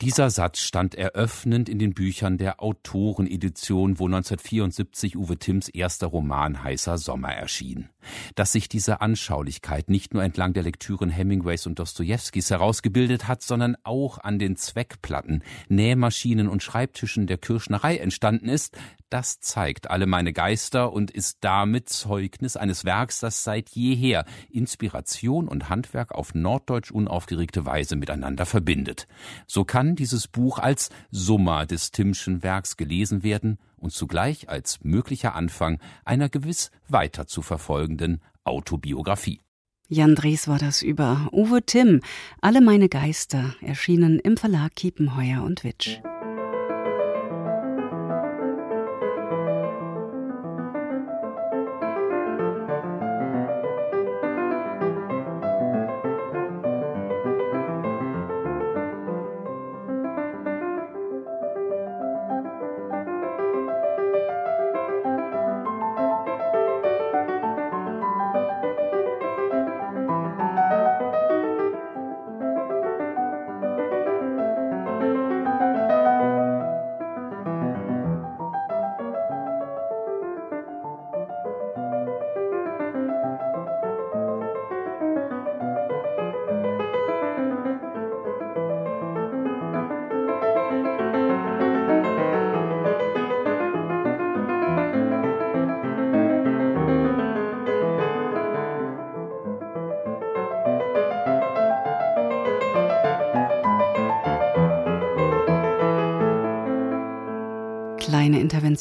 [0.00, 6.62] Dieser Satz stand eröffnend in den Büchern der Autorenedition, wo 1974 Uwe Timms erster Roman
[6.62, 7.88] Heißer Sommer erschien.
[8.36, 13.76] Dass sich diese Anschaulichkeit nicht nur entlang der Lektüren Hemingways und Dostojewskis herausgebildet hat, sondern
[13.82, 18.78] auch an den Zweckplatten, Nähmaschinen und Schreibtischen der Kirschnerei entstanden ist,
[19.10, 25.48] das zeigt alle meine Geister und ist damit Zeugnis eines Werks, das seit jeher Inspiration
[25.48, 29.06] und Handwerk auf norddeutsch unaufgeregte Weise miteinander verbindet.
[29.46, 35.34] So kann dieses Buch als Summa des Timmschen Werks gelesen werden und zugleich als möglicher
[35.34, 39.40] Anfang einer gewiss weiter zu verfolgenden Autobiografie.
[39.88, 42.02] Jan Drees war das über Uwe Timm.
[42.42, 46.00] Alle meine Geister erschienen im Verlag Kiepenheuer und Witsch.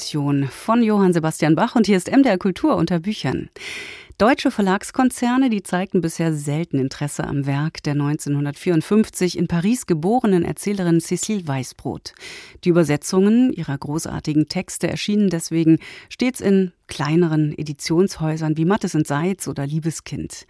[0.07, 3.49] Intervention von Johann Sebastian Bach und hier ist MDR Kultur unter Büchern.
[4.17, 10.99] Deutsche Verlagskonzerne, die zeigten bisher selten Interesse am Werk der 1954 in Paris geborenen Erzählerin
[10.99, 12.13] Cécile Weißbrot.
[12.63, 15.77] Die Übersetzungen ihrer großartigen Texte erschienen deswegen
[16.07, 20.47] stets in kleineren Editionshäusern wie Mattes und Seitz oder Liebeskind.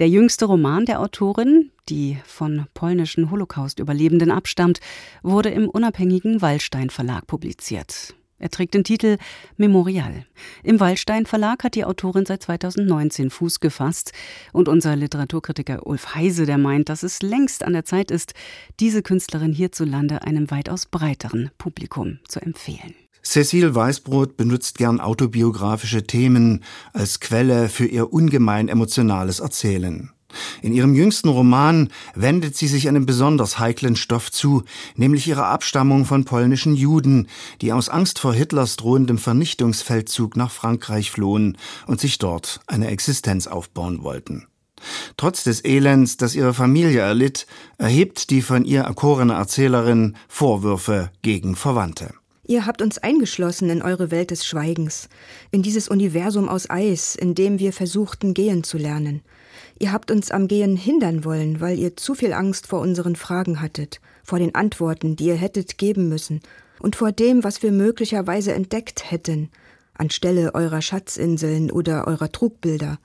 [0.00, 4.80] Der jüngste Roman der Autorin, die von polnischen Holocaust-Überlebenden abstammt,
[5.22, 8.15] wurde im unabhängigen Wallstein Verlag publiziert.
[8.38, 9.16] Er trägt den Titel
[9.56, 10.26] Memorial.
[10.62, 14.12] Im Wallstein Verlag hat die Autorin seit 2019 Fuß gefasst
[14.52, 18.34] und unser Literaturkritiker Ulf Heise, der meint, dass es längst an der Zeit ist,
[18.78, 22.94] diese Künstlerin hierzulande einem weitaus breiteren Publikum zu empfehlen.
[23.22, 26.62] Cecile Weißbrot benutzt gern autobiografische Themen
[26.92, 30.12] als Quelle für ihr ungemein emotionales Erzählen.
[30.62, 36.04] In ihrem jüngsten Roman wendet sie sich einem besonders heiklen Stoff zu, nämlich ihrer Abstammung
[36.04, 37.28] von polnischen Juden,
[37.60, 43.46] die aus Angst vor Hitlers drohendem Vernichtungsfeldzug nach Frankreich flohen und sich dort eine Existenz
[43.46, 44.46] aufbauen wollten.
[45.16, 47.46] Trotz des Elends, das ihre Familie erlitt,
[47.78, 52.12] erhebt die von ihr erkorene Erzählerin Vorwürfe gegen Verwandte.
[52.48, 55.08] Ihr habt uns eingeschlossen in eure Welt des Schweigens,
[55.50, 59.22] in dieses Universum aus Eis, in dem wir versuchten gehen zu lernen.
[59.78, 63.60] Ihr habt uns am Gehen hindern wollen, weil ihr zu viel Angst vor unseren Fragen
[63.60, 66.40] hattet, vor den Antworten, die ihr hättet geben müssen,
[66.80, 69.50] und vor dem, was wir möglicherweise entdeckt hätten,
[69.94, 72.98] anstelle eurer Schatzinseln oder eurer Trugbilder,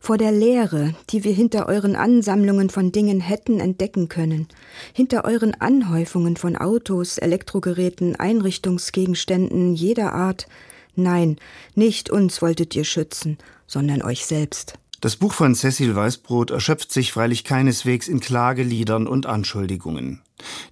[0.00, 4.46] vor der Leere, die wir hinter euren Ansammlungen von Dingen hätten entdecken können,
[4.92, 10.46] hinter euren Anhäufungen von Autos, Elektrogeräten, Einrichtungsgegenständen jeder Art.
[10.94, 11.36] Nein,
[11.74, 14.74] nicht uns wolltet ihr schützen, sondern euch selbst.
[15.00, 20.22] Das Buch von Cecil Weißbrot erschöpft sich freilich keineswegs in Klageliedern und Anschuldigungen.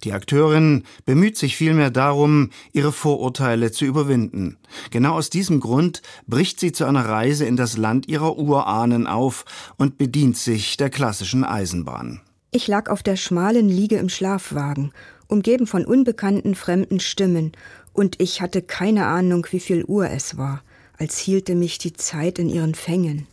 [0.03, 4.57] Die Akteurin bemüht sich vielmehr darum, ihre Vorurteile zu überwinden.
[4.91, 9.45] Genau aus diesem Grund bricht sie zu einer Reise in das Land ihrer Urahnen auf
[9.77, 12.19] und bedient sich der klassischen Eisenbahn.
[12.51, 14.91] Ich lag auf der schmalen Liege im Schlafwagen,
[15.27, 17.53] umgeben von unbekannten fremden Stimmen,
[17.93, 20.63] und ich hatte keine Ahnung, wie viel Uhr es war,
[20.97, 23.25] als hielte mich die Zeit in ihren Fängen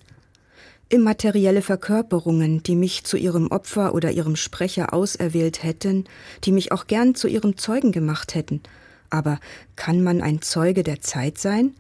[0.95, 6.05] immaterielle Verkörperungen, die mich zu ihrem Opfer oder ihrem Sprecher auserwählt hätten,
[6.45, 8.63] die mich auch gern zu ihrem Zeugen gemacht hätten.
[9.11, 9.41] Aber
[9.75, 11.75] kann man ein Zeuge der Zeit sein?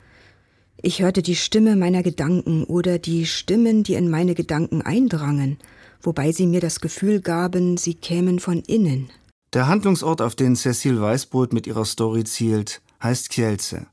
[0.83, 5.59] Ich hörte die Stimme meiner Gedanken oder die Stimmen, die in meine Gedanken eindrangen,
[6.03, 9.11] wobei sie mir das Gefühl gaben, sie kämen von innen.
[9.55, 13.87] Der Handlungsort, auf den Cecil Weißbrot mit ihrer Story zielt, heißt Kielce.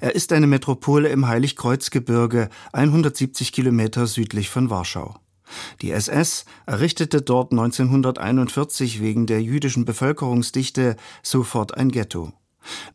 [0.00, 5.14] Er ist eine Metropole im Heiligkreuzgebirge, 170 Kilometer südlich von Warschau.
[5.82, 12.32] Die SS errichtete dort 1941 wegen der jüdischen Bevölkerungsdichte sofort ein Ghetto.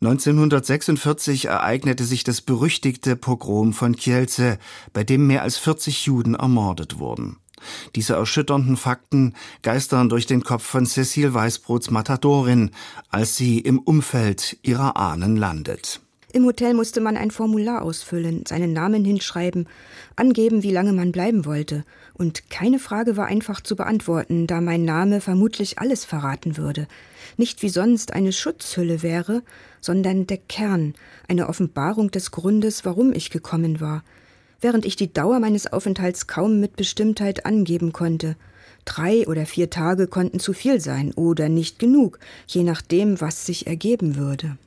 [0.00, 4.58] 1946 ereignete sich das berüchtigte Pogrom von Kielce,
[4.92, 7.36] bei dem mehr als 40 Juden ermordet wurden.
[7.94, 12.70] Diese erschütternden Fakten geistern durch den Kopf von Cecil Weißbrots Matadorin,
[13.10, 16.00] als sie im Umfeld ihrer Ahnen landet.
[16.32, 19.66] Im Hotel musste man ein Formular ausfüllen, seinen Namen hinschreiben,
[20.14, 21.84] angeben, wie lange man bleiben wollte.
[22.14, 26.86] Und keine Frage war einfach zu beantworten, da mein Name vermutlich alles verraten würde.
[27.36, 29.42] Nicht wie sonst eine Schutzhülle wäre,
[29.80, 30.94] sondern der Kern,
[31.26, 34.04] eine Offenbarung des Grundes, warum ich gekommen war.
[34.60, 38.36] Während ich die Dauer meines Aufenthalts kaum mit Bestimmtheit angeben konnte.
[38.84, 43.66] Drei oder vier Tage konnten zu viel sein oder nicht genug, je nachdem, was sich
[43.66, 44.58] ergeben würde.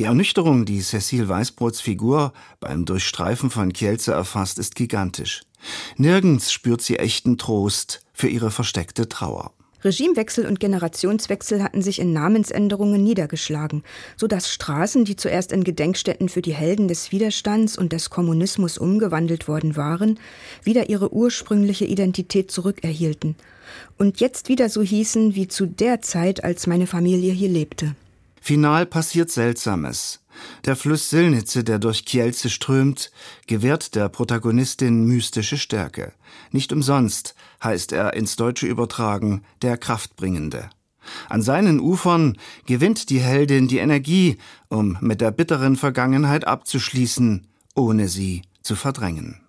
[0.00, 5.42] Die Ernüchterung, die Cecile Weißbrots Figur beim Durchstreifen von Kielce erfasst, ist gigantisch.
[5.98, 9.52] Nirgends spürt sie echten Trost für ihre versteckte Trauer.
[9.84, 13.82] Regimewechsel und Generationswechsel hatten sich in Namensänderungen niedergeschlagen,
[14.16, 18.78] so dass Straßen, die zuerst in Gedenkstätten für die Helden des Widerstands und des Kommunismus
[18.78, 20.18] umgewandelt worden waren,
[20.62, 23.36] wieder ihre ursprüngliche Identität zurückerhielten
[23.98, 27.94] und jetzt wieder so hießen wie zu der Zeit, als meine Familie hier lebte.
[28.40, 30.20] Final passiert Seltsames.
[30.64, 33.10] Der Fluss Silnitze, der durch Kielce strömt,
[33.46, 36.12] gewährt der Protagonistin mystische Stärke.
[36.50, 40.70] Nicht umsonst heißt er ins Deutsche übertragen der Kraftbringende.
[41.28, 42.36] An seinen Ufern
[42.66, 44.38] gewinnt die Heldin die Energie,
[44.68, 49.40] um mit der bitteren Vergangenheit abzuschließen, ohne sie zu verdrängen.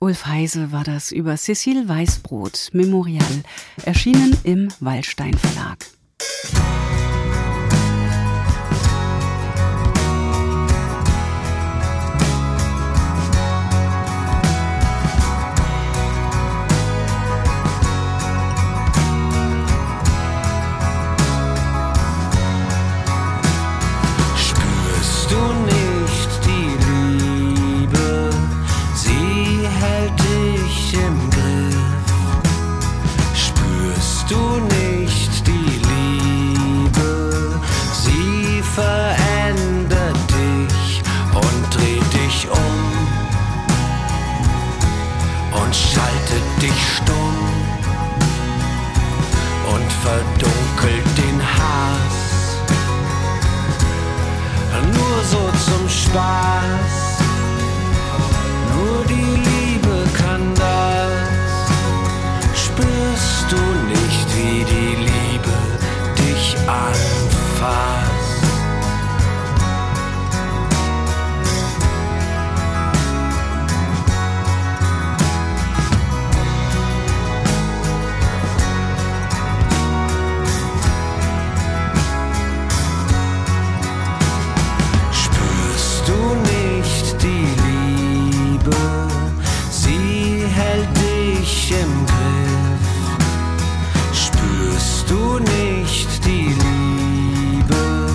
[0.00, 3.42] Ulf Heise war das über Cecil Weißbrot Memorial,
[3.82, 5.86] erschienen im Wallstein Verlag.
[56.18, 56.47] fire.
[91.68, 92.86] dich im Griff.
[94.12, 98.08] Spürst du nicht die Liebe?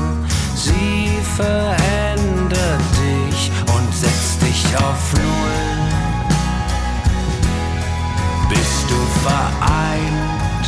[0.55, 5.59] Sie verändert dich und setzt dich auf Null.
[8.49, 10.67] Bist du vereint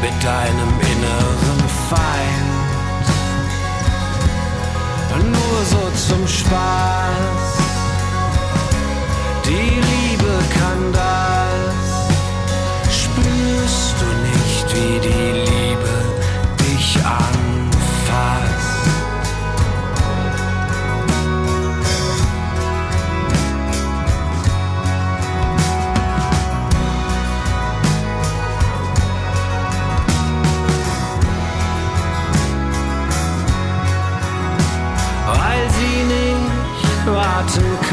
[0.00, 2.50] mit deinem inneren Feind?
[5.24, 7.31] Nur so zum Spaß.
[37.42, 37.91] To.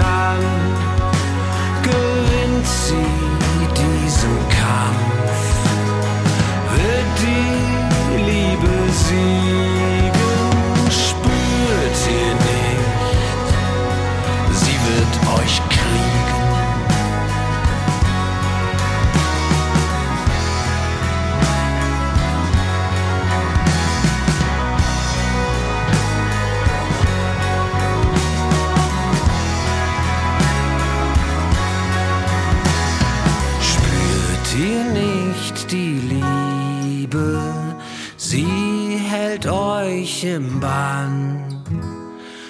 [40.60, 41.64] Bann.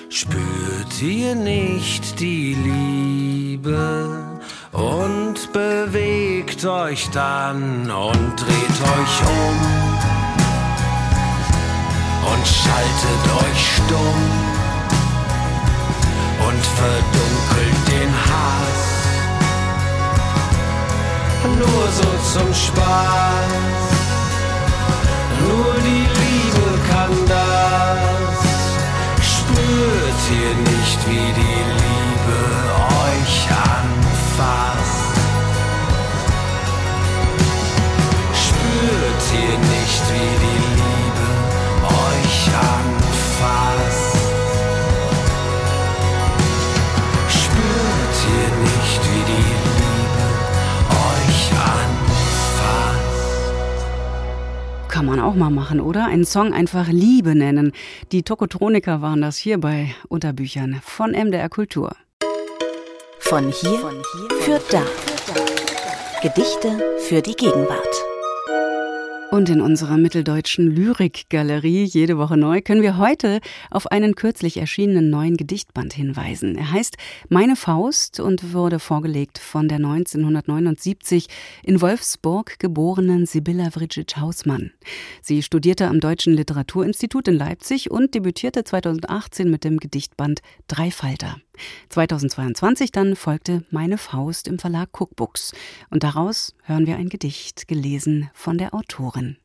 [0.10, 4.40] Spürt ihr nicht die Liebe?
[4.72, 9.58] Und bewegt euch dann und dreht euch um
[12.32, 14.22] und schaltet euch stumm
[16.48, 19.00] und verdunkelt den Hass
[21.60, 23.99] nur so zum Spaß.
[30.30, 30.59] Spürt ihr
[55.00, 56.08] Kann man auch mal machen, oder?
[56.08, 57.72] Einen Song einfach Liebe nennen.
[58.12, 61.96] Die Tokotroniker waren das hier bei Unterbüchern von MDR Kultur.
[63.18, 63.80] Von hier
[64.42, 64.84] für da.
[66.22, 68.09] Gedichte für die Gegenwart.
[69.32, 75.12] Und in unserer mitteldeutschen Lyrikgalerie jede Woche neu können wir heute auf einen kürzlich erschienenen
[75.12, 76.56] neuen Gedichtband hinweisen.
[76.56, 76.98] Er heißt
[77.30, 81.28] Meine Faust und wurde vorgelegt von der 1979
[81.64, 84.72] in Wolfsburg geborenen Sibylla Vricic-Hausmann.
[85.22, 91.38] Sie studierte am Deutschen Literaturinstitut in Leipzig und debütierte 2018 mit dem Gedichtband Dreifalter.
[91.90, 95.54] 2022 dann folgte Meine Faust im Verlag Cookbooks
[95.90, 99.38] und daraus hören wir ein Gedicht, gelesen von der Autorin.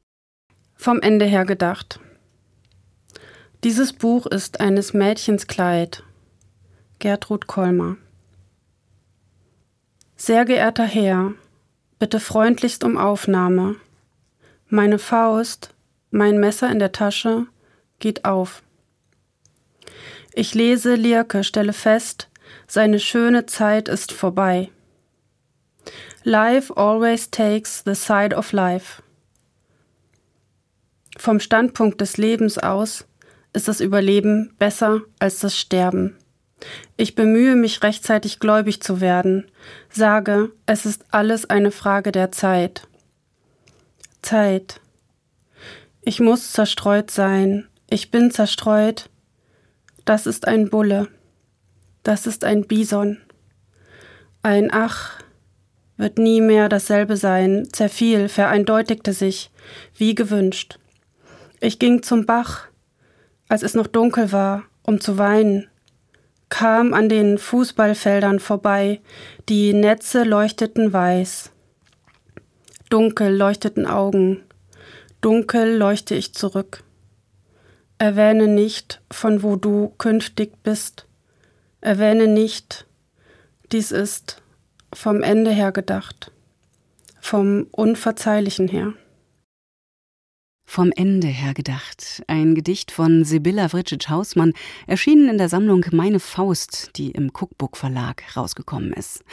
[0.74, 2.00] Vom Ende her gedacht.
[3.64, 6.02] Dieses Buch ist eines Mädchens Kleid.
[6.98, 7.96] Gertrud Kolmer.
[10.16, 11.32] Sehr geehrter Herr,
[11.98, 13.76] bitte freundlichst um Aufnahme.
[14.68, 15.74] Meine Faust,
[16.10, 17.46] mein Messer in der Tasche,
[17.98, 18.62] geht auf.
[20.36, 22.28] Ich lese Lierke, stelle fest,
[22.66, 24.70] seine schöne Zeit ist vorbei.
[26.24, 29.02] Life always takes the side of life.
[31.16, 33.06] Vom Standpunkt des Lebens aus
[33.52, 36.16] ist das Überleben besser als das Sterben.
[36.96, 39.48] Ich bemühe mich rechtzeitig gläubig zu werden,
[39.88, 42.88] sage, es ist alles eine Frage der Zeit.
[44.22, 44.80] Zeit.
[46.02, 49.08] Ich muss zerstreut sein, ich bin zerstreut.
[50.04, 51.08] Das ist ein Bulle,
[52.02, 53.18] das ist ein Bison.
[54.42, 55.18] Ein Ach
[55.96, 59.50] wird nie mehr dasselbe sein, zerfiel, vereindeutigte sich,
[59.96, 60.78] wie gewünscht.
[61.60, 62.68] Ich ging zum Bach,
[63.48, 65.68] als es noch dunkel war, um zu weinen,
[66.50, 69.00] kam an den Fußballfeldern vorbei,
[69.48, 71.50] die Netze leuchteten weiß.
[72.90, 74.42] Dunkel leuchteten Augen,
[75.22, 76.84] dunkel leuchte ich zurück.
[78.04, 81.06] Erwähne nicht, von wo du künftig bist.
[81.80, 82.84] Erwähne nicht,
[83.72, 84.42] dies ist
[84.92, 86.30] vom Ende her gedacht,
[87.18, 88.92] vom Unverzeihlichen her.
[90.66, 92.22] Vom Ende her gedacht.
[92.26, 94.52] Ein Gedicht von Sibylla Vricic-Hausmann,
[94.86, 99.24] erschienen in der Sammlung Meine Faust, die im Cookbook Verlag rausgekommen ist.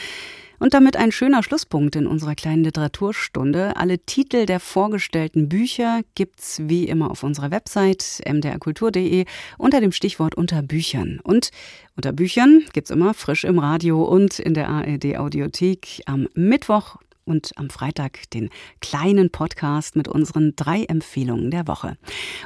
[0.62, 3.76] Und damit ein schöner Schlusspunkt in unserer kleinen Literaturstunde.
[3.78, 9.26] Alle Titel der vorgestellten Bücher gibt's wie immer auf unserer Website mdrkultur.de
[9.58, 11.20] unter dem Stichwort unter Büchern.
[11.24, 11.50] Und
[11.96, 17.52] unter Büchern gibt's immer frisch im Radio und in der ARD Audiothek am Mittwoch und
[17.56, 18.50] am Freitag den
[18.80, 21.98] kleinen Podcast mit unseren drei Empfehlungen der Woche.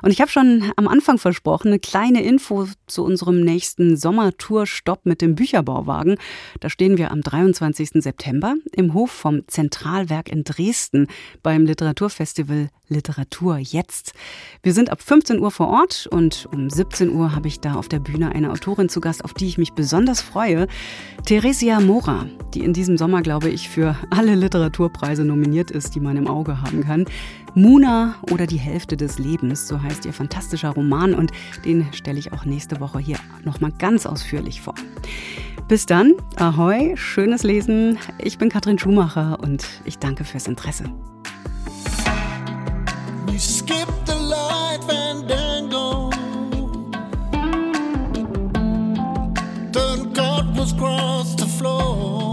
[0.02, 5.22] Und ich habe schon am Anfang versprochen, eine kleine Info zu unserem nächsten Sommertour-Stopp mit
[5.22, 6.18] dem Bücherbauwagen.
[6.60, 8.04] Da stehen wir am 23.
[8.04, 11.08] September im Hof vom Zentralwerk in Dresden
[11.42, 14.14] beim Literaturfestival Literatur jetzt.
[14.62, 17.88] Wir sind ab 15 Uhr vor Ort und um 17 Uhr habe ich da auf
[17.88, 20.68] der Bühne eine Autorin zu Gast, auf die ich mich besonders freue.
[21.26, 26.00] Theresia Mora, die in diesem Sommer, glaube ich, für alle Literatur Literaturpreise nominiert ist, die
[26.00, 27.06] man im Auge haben kann.
[27.54, 31.32] Muna oder die Hälfte des Lebens, so heißt ihr fantastischer Roman und
[31.64, 34.76] den stelle ich auch nächste Woche hier nochmal ganz ausführlich vor.
[35.68, 37.98] Bis dann, ahoi, schönes Lesen.
[38.20, 40.84] Ich bin Katrin Schumacher und ich danke fürs Interesse.
[43.28, 46.12] We skip the light fandango.
[49.72, 52.25] Turn cardinals across the floor.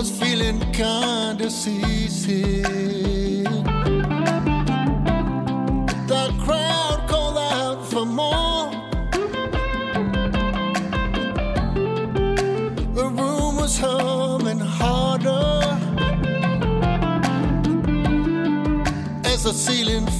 [0.00, 2.64] was feeling kinda seasick.
[6.12, 8.70] The crowd called out for more.
[12.94, 15.78] The room was humming harder
[19.26, 20.19] as the ceiling.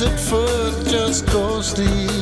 [0.00, 2.19] Desert foot just goes deep.